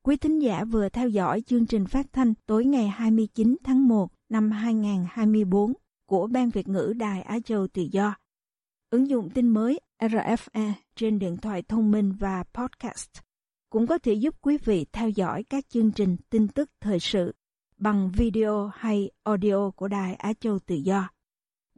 Quý 0.02 0.16
thính 0.16 0.38
giả 0.38 0.64
vừa 0.64 0.88
theo 0.88 1.08
dõi 1.08 1.42
chương 1.46 1.66
trình 1.66 1.86
phát 1.86 2.06
thanh 2.12 2.34
tối 2.46 2.64
ngày 2.64 2.88
29 2.88 3.56
tháng 3.64 3.88
1 3.88 4.08
năm 4.28 4.50
2024 4.50 5.72
của 6.06 6.26
Ban 6.26 6.50
Việt 6.50 6.68
ngữ 6.68 6.92
Đài 6.96 7.22
Á 7.22 7.38
Châu 7.44 7.66
Tự 7.66 7.82
Do. 7.92 8.14
Ứng 8.90 9.08
dụng 9.08 9.30
tin 9.30 9.48
mới 9.48 9.80
RFA 10.00 10.72
trên 10.96 11.18
điện 11.18 11.36
thoại 11.36 11.62
thông 11.62 11.90
minh 11.90 12.12
và 12.12 12.44
podcast 12.54 13.10
cũng 13.70 13.86
có 13.86 13.98
thể 13.98 14.12
giúp 14.12 14.34
quý 14.40 14.58
vị 14.64 14.86
theo 14.92 15.08
dõi 15.08 15.42
các 15.42 15.68
chương 15.68 15.92
trình 15.92 16.16
tin 16.30 16.48
tức 16.48 16.70
thời 16.80 17.00
sự 17.00 17.34
bằng 17.76 18.10
video 18.10 18.70
hay 18.74 19.10
audio 19.22 19.70
của 19.70 19.88
Đài 19.88 20.14
Á 20.14 20.32
Châu 20.40 20.58
Tự 20.58 20.74
Do. 20.74 21.10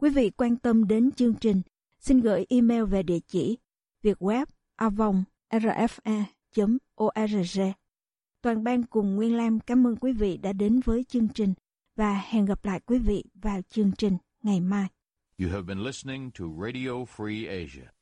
Quý 0.01 0.11
vị 0.11 0.31
quan 0.31 0.57
tâm 0.57 0.89
đến 0.89 1.13
chương 1.13 1.35
trình, 1.35 1.63
xin 1.99 2.21
gửi 2.21 2.47
email 2.49 2.85
về 2.85 3.03
địa 3.03 3.21
chỉ 3.27 3.59
vietweb 4.03 4.47
avong 4.77 5.25
rfa.org. 5.51 6.93
Toàn 8.43 8.65
ban 8.65 8.83
cùng 8.83 9.17
Nguyên 9.17 9.37
Lam 9.37 9.61
cảm 9.61 9.87
ơn 9.87 9.97
quý 9.97 10.13
vị 10.13 10.37
đã 10.37 10.53
đến 10.53 10.81
với 10.85 11.05
chương 11.09 11.29
trình 11.29 11.55
và 11.97 12.23
hẹn 12.29 12.45
gặp 12.45 12.65
lại 12.65 12.81
quý 12.87 12.99
vị 12.99 13.25
vào 13.35 13.61
chương 13.69 13.93
trình 13.99 14.17
ngày 14.43 14.61
mai. 14.61 14.89
You 15.39 15.49
have 15.49 15.63
been 15.63 15.79
listening 15.79 16.31
to 16.31 16.45
Radio 16.63 16.91
Free 17.17 17.63
Asia. 17.63 18.02